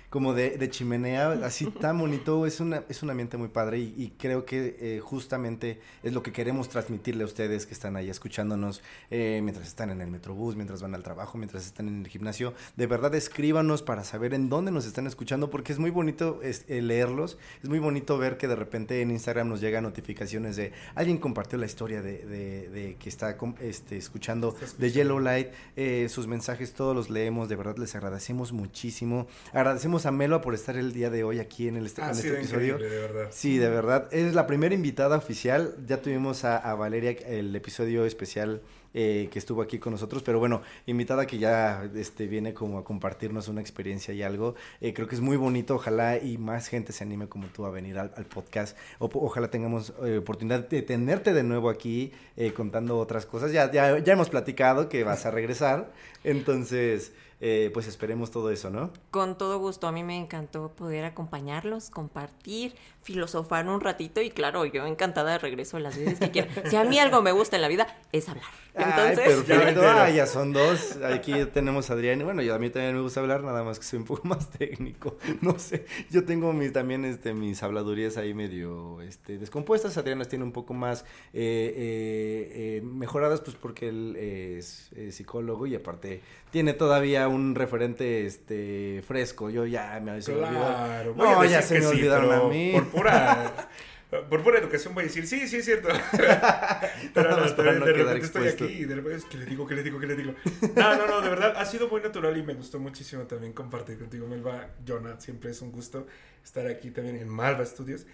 [0.09, 3.93] como de, de chimenea, así tan bonito, es, una, es un ambiente muy padre y,
[3.97, 8.09] y creo que eh, justamente es lo que queremos transmitirle a ustedes que están ahí
[8.09, 8.81] escuchándonos
[9.11, 12.53] eh, mientras están en el metrobús, mientras van al trabajo, mientras están en el gimnasio.
[12.77, 16.63] De verdad escríbanos para saber en dónde nos están escuchando porque es muy bonito es-
[16.69, 20.71] eh, leerlos, es muy bonito ver que de repente en Instagram nos llegan notificaciones de
[20.95, 26.07] alguien compartió la historia de, de- de que está este, escuchando de Yellow Light, eh,
[26.09, 29.27] sus mensajes todos los leemos, de verdad les agradecemos muchísimo.
[29.53, 32.27] Agradecemos a Melo por estar el día de hoy aquí en, el, est- en este
[32.29, 32.75] episodio.
[32.75, 33.27] increíble, de verdad.
[33.31, 34.07] Sí, de verdad.
[34.11, 35.75] Es la primera invitada oficial.
[35.87, 38.61] Ya tuvimos a, a Valeria, el episodio especial
[38.93, 42.83] eh, que estuvo aquí con nosotros, pero bueno, invitada que ya este, viene como a
[42.83, 44.55] compartirnos una experiencia y algo.
[44.81, 45.75] Eh, creo que es muy bonito.
[45.75, 48.77] Ojalá y más gente se anime como tú a venir al, al podcast.
[48.99, 52.11] O- ojalá tengamos eh, oportunidad de tenerte de nuevo aquí
[52.55, 53.51] contando otras cosas.
[53.51, 55.91] Ya, ya, ya hemos platicado que vas a regresar.
[56.23, 58.91] Entonces, eh, pues esperemos todo eso, ¿no?
[59.11, 64.65] Con todo gusto, a mí me encantó poder acompañarlos, compartir, filosofar un ratito y claro,
[64.65, 66.51] yo encantada de regreso las veces que quieran.
[66.69, 68.43] Si a mí algo me gusta en la vida es hablar.
[68.73, 69.81] Entonces, Ay, Ya perfecto.
[69.83, 70.97] Ah, son dos.
[71.03, 72.21] Aquí tenemos a Adrián.
[72.21, 74.27] Y Bueno, yo a mí también me gusta hablar, nada más que soy un poco
[74.27, 75.17] más técnico.
[75.41, 75.85] No sé.
[76.11, 79.97] Yo tengo mis, también este, mis habladurías ahí medio este, descompuestas.
[79.97, 85.15] Adrián las tiene un poco más eh, eh, eh, mejoradas, pues porque él es, es
[85.15, 86.21] psicólogo y aparte
[86.51, 89.49] tiene todavía un referente este, fresco.
[89.49, 90.59] Yo ya me se me olvidó.
[90.59, 92.71] Claro, voy a No, ya decir se me sí, olvidaron a mí.
[92.73, 93.69] Por pura,
[94.29, 95.89] por pura educación voy a decir, sí, sí, es cierto.
[97.13, 99.45] Pero no, más de, de no quedar repente estoy aquí y de repente que le
[99.45, 100.33] digo, que le digo, que le digo.
[100.75, 103.97] No, no, no, de verdad, ha sido muy natural y me gustó muchísimo también compartir
[103.97, 105.19] contigo, Melba, Jonah.
[105.19, 106.07] Siempre es un gusto
[106.43, 108.05] estar aquí también en Malva Studios.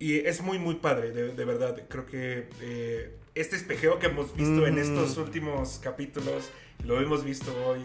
[0.00, 1.82] Y es muy, muy padre, de, de verdad.
[1.88, 4.78] Creo que eh, este espejeo que hemos visto en Mm.
[4.78, 6.50] estos últimos capítulos,
[6.84, 7.80] lo hemos visto hoy.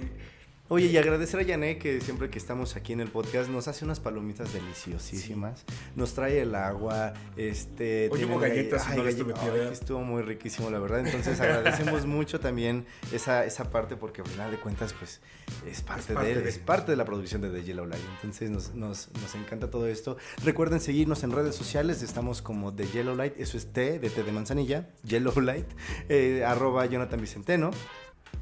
[0.74, 3.86] Oye, y agradecer a Yané que siempre que estamos aquí en el podcast nos hace
[3.86, 5.63] unas palomitas deliciosísimas.
[5.95, 8.09] Nos trae el agua, este...
[8.11, 9.67] Hoy hubo galletas ay, no las galle- tuve ay, piedad.
[9.67, 11.05] que estuvo muy riquísimo, la verdad.
[11.05, 15.21] Entonces agradecemos mucho también esa, esa parte porque al final de cuentas, pues,
[15.67, 18.01] es parte, parte de, de- es parte de la producción de The Yellow Light.
[18.15, 20.17] Entonces nos, nos, nos encanta todo esto.
[20.43, 22.01] Recuerden seguirnos en redes sociales.
[22.01, 23.36] Estamos como The Yellow Light.
[23.38, 24.89] Eso es T de T de manzanilla.
[25.03, 25.67] Yellow Light.
[26.09, 27.69] eh, arroba Jonathan Vicenteno.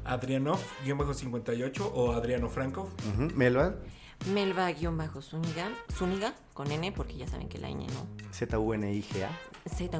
[0.04, 2.88] Adrianov-58 o Adriano Franco.
[3.14, 3.74] Ujú, Melba.
[4.32, 8.06] Melba-Zúñiga, Zúñiga, con N, porque ya saben que la N no.
[8.32, 9.51] Z-U-N-I-G-A.
[9.64, 9.98] Z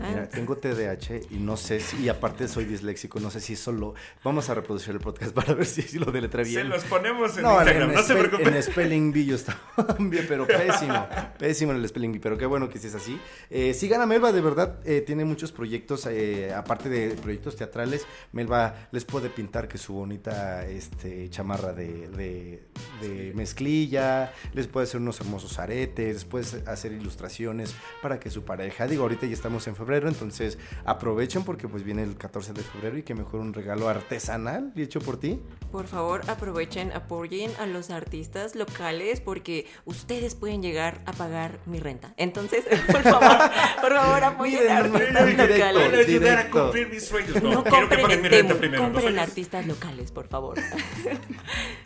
[0.00, 3.94] Mira, tengo TDAH y no sé si, y aparte soy disléxico, no sé si solo.
[4.22, 6.62] Vamos a reproducir el podcast para ver si, si lo deletra bien.
[6.62, 8.54] Se los ponemos en no, Instagram, en, no se spell- preocupen.
[8.54, 9.58] en Spelling Bee yo estaba
[9.98, 11.06] bien, pero pésimo.
[11.38, 13.18] Pésimo en el Spelling Bee, pero qué bueno que sí es así.
[13.50, 18.06] Eh, sigan a Melba, de verdad, eh, tiene muchos proyectos, eh, aparte de proyectos teatrales.
[18.32, 22.62] Melba les puede pintar que su bonita este, chamarra de, de-
[23.00, 28.42] de mezclilla, les puede hacer unos hermosos aretes, les puede hacer ilustraciones para que su
[28.44, 32.62] pareja, digo, ahorita ya estamos en febrero, entonces aprovechen porque pues viene el 14 de
[32.62, 35.40] febrero y que mejor un regalo artesanal hecho por ti.
[35.72, 41.78] Por favor, aprovechen, apoyen a los artistas locales porque ustedes pueden llegar a pagar mi
[41.80, 42.14] renta.
[42.16, 43.36] Entonces, por favor,
[43.80, 46.08] por favor, apoyen Miren, a no, artistas directo, locales.
[46.08, 46.62] ayudar a directo.
[46.62, 47.42] cumplir mis sueños.
[47.42, 48.82] No, No quiero que compren paguen mi en renta primero.
[48.82, 49.28] ¿no compren sabes?
[49.28, 50.58] artistas locales, por favor.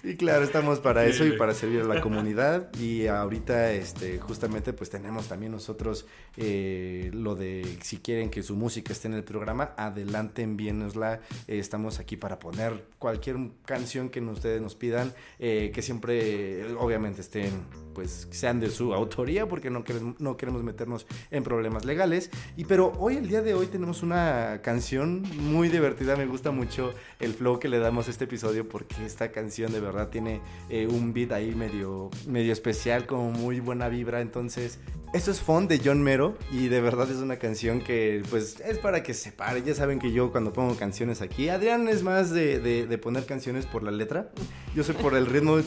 [0.05, 2.75] Y claro, estamos para eso y para servir a la comunidad.
[2.79, 6.07] Y ahorita, este, justamente, pues tenemos también nosotros
[6.37, 6.72] eh,
[7.13, 11.21] lo de si quieren que su música esté en el programa, adelante, envíenosla.
[11.49, 16.75] Eh, estamos aquí para poner cualquier canción que ustedes nos pidan, eh, que siempre, eh,
[16.79, 17.51] obviamente, estén,
[17.95, 22.31] pues, sean de su autoría, porque no queremos, no queremos meternos en problemas legales.
[22.57, 26.17] Y pero hoy, el día de hoy, tenemos una canción muy divertida.
[26.17, 29.81] Me gusta mucho el flow que le damos a este episodio porque esta canción de
[29.81, 30.41] verdad tiene
[30.71, 34.21] eh, un beat ahí medio, medio especial, como muy buena vibra.
[34.21, 34.79] Entonces,
[35.13, 38.79] esto es Fun de John Mero y de verdad es una canción que pues es
[38.79, 39.63] para que se pare.
[39.63, 43.27] Ya saben que yo cuando pongo canciones aquí, Adrián es más de, de- de poner
[43.27, 44.31] canciones por la letra.
[44.75, 45.59] Yo soy por el ritmo,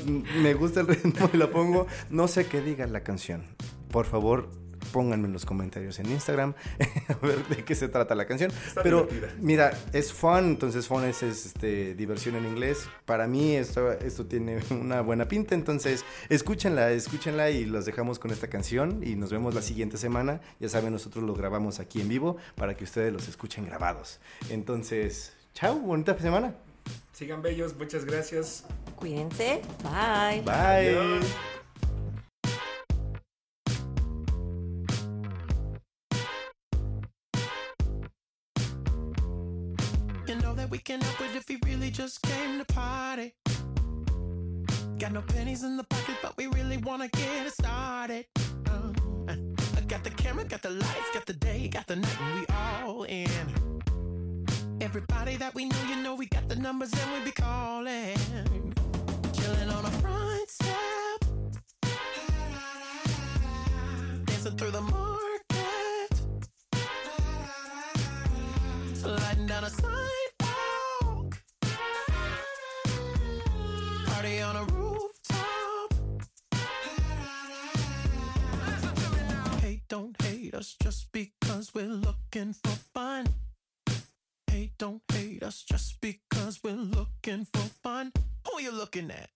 [0.41, 1.86] me gusta el ritmo y la pongo.
[2.16, 3.43] No sé qué diga la canción.
[3.91, 4.49] Por favor,
[4.93, 6.53] pónganme en los comentarios en Instagram
[7.09, 8.51] a ver de qué se trata la canción.
[8.66, 9.41] Está Pero divertida.
[9.41, 12.88] mira, es fun, entonces fun es, es, este, diversión en inglés.
[13.03, 18.32] Para mí esto, esto tiene una buena pinta, entonces escúchenla, escúchenla y los dejamos con
[18.32, 20.39] esta canción y nos vemos la siguiente semana.
[20.61, 24.22] Ya saben, nosotros lo grabamos aquí en vivo para que ustedes los escuchen grabados.
[24.49, 26.55] Entonces, chao, bonita semana.
[27.11, 28.63] Sigan bellos, muchas gracias.
[28.95, 29.61] Cuídense.
[29.84, 30.43] Bye.
[30.43, 30.53] Bye.
[30.53, 31.26] Adiós.
[40.86, 43.33] Can help it if we really just came to party.
[44.99, 48.27] Got no pennies in the pocket, but we really wanna get it started.
[48.69, 48.93] Uh,
[49.77, 52.45] I got the camera, got the lights, got the day, got the night, and we
[52.83, 53.27] all in.
[54.79, 58.15] Everybody that we know, you know, we got the numbers and we be calling.
[59.33, 61.25] Chilling on a front step.
[64.25, 66.11] Dancing through the market.
[68.93, 70.04] Sliding down a sidewalk.
[79.88, 83.27] Don't hate us just because we're looking for fun.
[84.47, 88.11] Hey, don't hate us just because we're looking for fun.
[88.45, 89.29] Who are you looking at?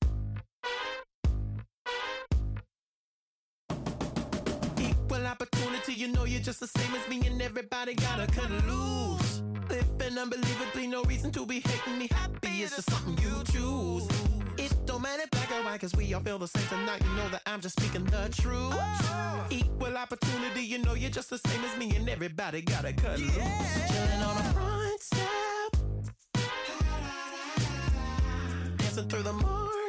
[4.79, 9.41] Equal opportunity, you know you're just the same as me, and everybody gotta cut loose.
[9.69, 12.07] Living unbelievably, no reason to be hating me.
[12.11, 14.38] Happy is just something you choose.
[15.01, 17.01] It don't black or white, cause we all feel the same tonight.
[17.01, 18.75] You know that I'm just speaking the truth.
[19.49, 23.33] Equal opportunity, you know you're just the same as me, and everybody gotta cut loose.
[23.33, 25.77] Chilling on a front step.
[28.77, 29.79] Dancing through the market.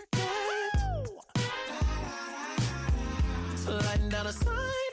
[3.57, 4.90] Sliding down a sidewalk.